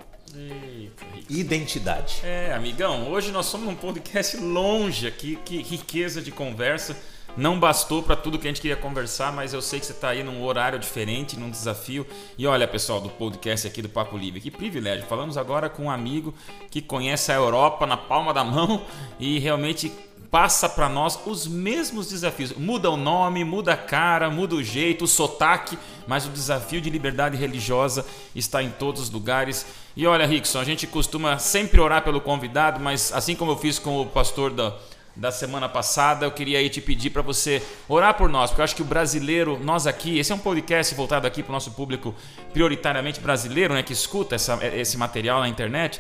Identidade. 1.30 2.22
É, 2.24 2.54
amigão, 2.54 3.12
hoje 3.12 3.32
nós 3.32 3.46
somos 3.46 3.68
um 3.68 3.76
podcast 3.76 4.38
longe 4.38 5.06
aqui, 5.06 5.38
que 5.44 5.62
riqueza 5.62 6.22
de 6.22 6.32
conversa. 6.32 6.98
Não 7.38 7.60
bastou 7.60 8.02
para 8.02 8.16
tudo 8.16 8.40
que 8.40 8.48
a 8.48 8.50
gente 8.50 8.62
queria 8.62 8.76
conversar, 8.76 9.32
mas 9.32 9.54
eu 9.54 9.62
sei 9.62 9.80
que 9.80 9.86
você 9.86 9.92
está 9.92 10.10
aí 10.10 10.24
num 10.24 10.42
horário 10.44 10.80
diferente, 10.80 11.38
num 11.38 11.50
desafio. 11.50 12.08
E 12.38 12.48
olha, 12.48 12.68
pessoal, 12.68 13.00
do 13.00 13.10
podcast 13.10 13.68
aqui 13.68 13.82
do 13.82 13.90
Papo 13.90 14.18
Livre, 14.18 14.42
que 14.42 14.50
privilégio. 14.50 15.06
Falamos 15.06 15.38
agora 15.38 15.70
com 15.70 15.84
um 15.84 15.92
amigo 15.92 16.34
que 16.72 16.82
conhece 16.82 17.32
a 17.32 17.36
Europa 17.36 17.86
na 17.86 17.98
palma 17.98 18.34
da 18.34 18.44
mão 18.44 18.82
e 19.20 19.38
realmente 19.38 19.92
passa 20.32 20.70
para 20.70 20.88
nós 20.88 21.20
os 21.26 21.48
mesmos 21.48 22.10
desafios. 22.10 22.54
Muda 22.54 22.90
o 22.90 22.98
nome, 22.98 23.44
muda 23.44 23.74
a 23.74 23.78
cara, 23.78 24.30
muda 24.30 24.56
o 24.56 24.64
jeito, 24.64 25.06
o 25.06 25.08
sotaque, 25.08 25.78
mas 26.08 26.26
o 26.26 26.30
desafio 26.30 26.80
de 26.80 26.90
liberdade 26.90 27.36
religiosa 27.36 28.06
está 28.36 28.62
em 28.62 28.70
todos 28.70 29.02
os 29.02 29.10
lugares. 29.10 29.66
E 29.96 30.06
olha, 30.06 30.26
Rickson, 30.26 30.60
a 30.60 30.64
gente 30.64 30.86
costuma 30.88 31.38
sempre 31.40 31.80
orar 31.80 32.04
pelo 32.04 32.22
convidado, 32.22 32.80
mas 32.80 33.12
assim 33.14 33.36
como 33.36 33.52
eu 33.52 33.58
fiz 33.58 33.80
com 33.80 34.02
o 34.02 34.06
pastor 34.06 34.52
da, 34.52 34.76
da 35.16 35.32
semana 35.32 35.68
passada, 35.68 36.26
eu 36.26 36.32
queria 36.32 36.60
aí 36.60 36.70
te 36.70 36.80
pedir 36.80 37.10
para 37.10 37.22
você 37.22 37.62
orar 37.88 38.14
por 38.14 38.30
nós, 38.30 38.50
porque 38.52 38.62
eu 38.62 38.64
acho 38.64 38.76
que 38.76 38.82
o 38.82 38.86
brasileiro, 38.86 39.60
nós 39.62 39.88
aqui, 39.88 40.18
esse 40.18 40.32
é 40.32 40.36
um 40.36 40.40
podcast 40.40 40.94
voltado 40.96 41.28
aqui 41.28 41.42
para 41.44 41.52
o 41.52 41.54
nosso 41.54 41.72
público 41.72 42.16
prioritariamente 42.54 43.20
brasileiro, 43.20 43.74
né, 43.74 43.84
que 43.84 43.94
escuta 43.94 44.36
essa, 44.36 44.60
esse 44.76 44.98
material 44.98 45.40
na 45.42 45.50
internet. 45.50 46.00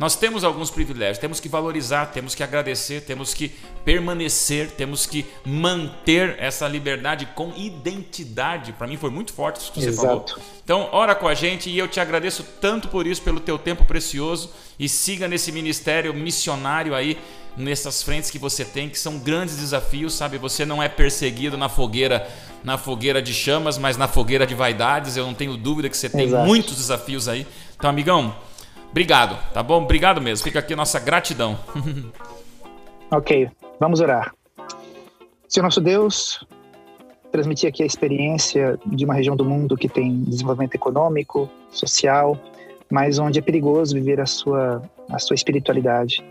Nós 0.00 0.16
temos 0.16 0.44
alguns 0.44 0.70
privilégios, 0.70 1.18
temos 1.18 1.40
que 1.40 1.46
valorizar, 1.46 2.06
temos 2.06 2.34
que 2.34 2.42
agradecer, 2.42 3.02
temos 3.02 3.34
que 3.34 3.52
permanecer, 3.84 4.70
temos 4.70 5.04
que 5.04 5.26
manter 5.44 6.36
essa 6.38 6.66
liberdade 6.66 7.26
com 7.34 7.52
identidade. 7.54 8.72
Para 8.72 8.86
mim 8.86 8.96
foi 8.96 9.10
muito 9.10 9.34
forte 9.34 9.60
isso 9.60 9.70
que 9.70 9.82
você 9.82 9.92
falou. 9.92 10.24
Então, 10.64 10.88
ora 10.90 11.14
com 11.14 11.28
a 11.28 11.34
gente 11.34 11.68
e 11.68 11.78
eu 11.78 11.86
te 11.86 12.00
agradeço 12.00 12.42
tanto 12.62 12.88
por 12.88 13.06
isso, 13.06 13.20
pelo 13.20 13.40
teu 13.40 13.58
tempo 13.58 13.84
precioso 13.84 14.50
e 14.78 14.88
siga 14.88 15.28
nesse 15.28 15.52
ministério 15.52 16.14
missionário 16.14 16.94
aí 16.94 17.18
nessas 17.54 18.02
frentes 18.02 18.30
que 18.30 18.38
você 18.38 18.64
tem, 18.64 18.88
que 18.88 18.98
são 18.98 19.18
grandes 19.18 19.58
desafios, 19.58 20.14
sabe? 20.14 20.38
Você 20.38 20.64
não 20.64 20.82
é 20.82 20.88
perseguido 20.88 21.58
na 21.58 21.68
fogueira, 21.68 22.26
na 22.64 22.78
fogueira 22.78 23.20
de 23.20 23.34
chamas, 23.34 23.76
mas 23.76 23.98
na 23.98 24.08
fogueira 24.08 24.46
de 24.46 24.54
vaidades. 24.54 25.18
Eu 25.18 25.26
não 25.26 25.34
tenho 25.34 25.58
dúvida 25.58 25.90
que 25.90 25.96
você 25.96 26.08
tem 26.08 26.26
Exato. 26.26 26.46
muitos 26.46 26.76
desafios 26.76 27.28
aí. 27.28 27.46
Então, 27.76 27.90
amigão, 27.90 28.34
Obrigado, 28.90 29.38
tá 29.52 29.62
bom? 29.62 29.82
Obrigado 29.82 30.20
mesmo. 30.20 30.44
Fica 30.44 30.58
aqui 30.58 30.74
nossa 30.74 30.98
gratidão. 30.98 31.58
ok, 33.10 33.48
vamos 33.78 34.00
orar. 34.00 34.34
Senhor 35.48 35.64
nosso 35.64 35.80
Deus, 35.80 36.44
transmitir 37.30 37.68
aqui 37.68 37.82
a 37.82 37.86
experiência 37.86 38.78
de 38.84 39.04
uma 39.04 39.14
região 39.14 39.36
do 39.36 39.44
mundo 39.44 39.76
que 39.76 39.88
tem 39.88 40.22
desenvolvimento 40.24 40.74
econômico, 40.74 41.48
social, 41.70 42.38
mas 42.90 43.18
onde 43.18 43.38
é 43.38 43.42
perigoso 43.42 43.94
viver 43.94 44.20
a 44.20 44.26
sua, 44.26 44.82
a 45.08 45.18
sua 45.18 45.34
espiritualidade. 45.34 46.24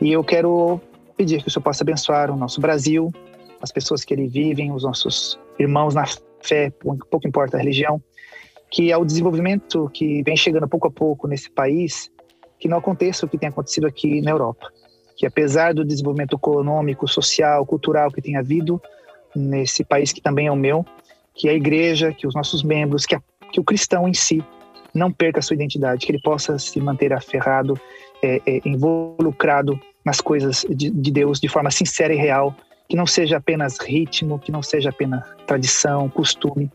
E 0.00 0.12
eu 0.12 0.22
quero 0.22 0.80
pedir 1.16 1.42
que 1.42 1.48
o 1.48 1.50
Senhor 1.50 1.62
possa 1.62 1.82
abençoar 1.82 2.30
o 2.30 2.36
nosso 2.36 2.60
Brasil, 2.60 3.12
as 3.62 3.72
pessoas 3.72 4.04
que 4.04 4.12
ele 4.12 4.28
vivem, 4.28 4.70
os 4.70 4.82
nossos 4.82 5.38
irmãos 5.58 5.94
na 5.94 6.04
fé, 6.40 6.70
pouco 7.10 7.26
importa 7.26 7.56
a 7.56 7.60
religião, 7.60 8.00
que 8.70 8.92
ao 8.92 9.04
desenvolvimento 9.04 9.90
que 9.92 10.22
vem 10.22 10.36
chegando 10.36 10.68
pouco 10.68 10.88
a 10.88 10.90
pouco 10.90 11.28
nesse 11.28 11.50
país, 11.50 12.10
que 12.58 12.68
não 12.68 12.78
aconteça 12.78 13.26
o 13.26 13.28
que 13.28 13.38
tem 13.38 13.48
acontecido 13.48 13.86
aqui 13.86 14.20
na 14.20 14.30
Europa. 14.30 14.70
Que 15.16 15.26
apesar 15.26 15.72
do 15.72 15.84
desenvolvimento 15.84 16.36
econômico, 16.36 17.08
social, 17.08 17.64
cultural 17.64 18.10
que 18.10 18.20
tem 18.20 18.36
havido 18.36 18.80
nesse 19.34 19.84
país 19.84 20.12
que 20.12 20.20
também 20.20 20.46
é 20.46 20.52
o 20.52 20.56
meu, 20.56 20.84
que 21.34 21.48
a 21.48 21.52
igreja, 21.52 22.12
que 22.12 22.26
os 22.26 22.34
nossos 22.34 22.62
membros, 22.62 23.04
que, 23.04 23.14
a, 23.14 23.22
que 23.52 23.60
o 23.60 23.64
cristão 23.64 24.08
em 24.08 24.14
si 24.14 24.42
não 24.94 25.12
perca 25.12 25.40
a 25.40 25.42
sua 25.42 25.54
identidade, 25.54 26.04
que 26.04 26.10
ele 26.10 26.20
possa 26.20 26.58
se 26.58 26.80
manter 26.80 27.12
aferrado, 27.12 27.78
é, 28.22 28.40
é, 28.46 28.60
involucrado 28.64 29.78
nas 30.04 30.20
coisas 30.20 30.64
de, 30.70 30.90
de 30.90 31.10
Deus 31.10 31.38
de 31.38 31.48
forma 31.48 31.70
sincera 31.70 32.14
e 32.14 32.16
real, 32.16 32.54
que 32.88 32.96
não 32.96 33.06
seja 33.06 33.36
apenas 33.36 33.78
ritmo, 33.78 34.38
que 34.38 34.50
não 34.50 34.62
seja 34.62 34.90
apenas 34.90 35.22
tradição, 35.46 36.08
costume, 36.08 36.70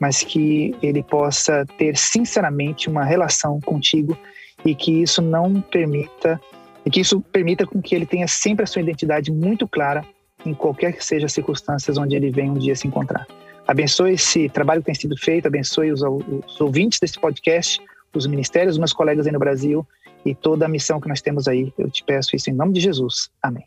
mas 0.00 0.22
que 0.22 0.74
ele 0.82 1.02
possa 1.02 1.64
ter 1.78 1.96
sinceramente 1.96 2.88
uma 2.88 3.04
relação 3.04 3.60
contigo 3.60 4.16
e 4.64 4.74
que 4.74 5.02
isso 5.02 5.22
não 5.22 5.60
permita 5.60 6.40
e 6.84 6.90
que 6.90 7.00
isso 7.00 7.20
permita 7.20 7.66
com 7.66 7.82
que 7.82 7.94
ele 7.94 8.06
tenha 8.06 8.28
sempre 8.28 8.62
a 8.62 8.66
sua 8.66 8.80
identidade 8.80 9.32
muito 9.32 9.66
clara 9.66 10.04
em 10.44 10.54
qualquer 10.54 10.92
que 10.92 11.04
seja 11.04 11.26
as 11.26 11.32
circunstâncias 11.32 11.98
onde 11.98 12.14
ele 12.14 12.30
venha 12.30 12.52
um 12.52 12.58
dia 12.58 12.76
se 12.76 12.86
encontrar. 12.86 13.26
Abençoe 13.66 14.12
esse 14.12 14.48
trabalho 14.48 14.80
que 14.80 14.86
tem 14.86 14.94
sido 14.94 15.16
feito, 15.16 15.48
abençoe 15.48 15.90
os, 15.90 16.00
os 16.02 16.60
ouvintes 16.60 17.00
desse 17.00 17.18
podcast, 17.18 17.80
os 18.14 18.26
ministérios, 18.26 18.74
os 18.74 18.78
meus 18.78 18.92
colegas 18.92 19.26
aí 19.26 19.32
no 19.32 19.40
Brasil 19.40 19.84
e 20.24 20.34
toda 20.34 20.66
a 20.66 20.68
missão 20.68 21.00
que 21.00 21.08
nós 21.08 21.20
temos 21.20 21.48
aí. 21.48 21.72
Eu 21.76 21.90
te 21.90 22.04
peço 22.04 22.36
isso 22.36 22.48
em 22.48 22.54
nome 22.54 22.72
de 22.72 22.80
Jesus. 22.80 23.28
Amém. 23.42 23.66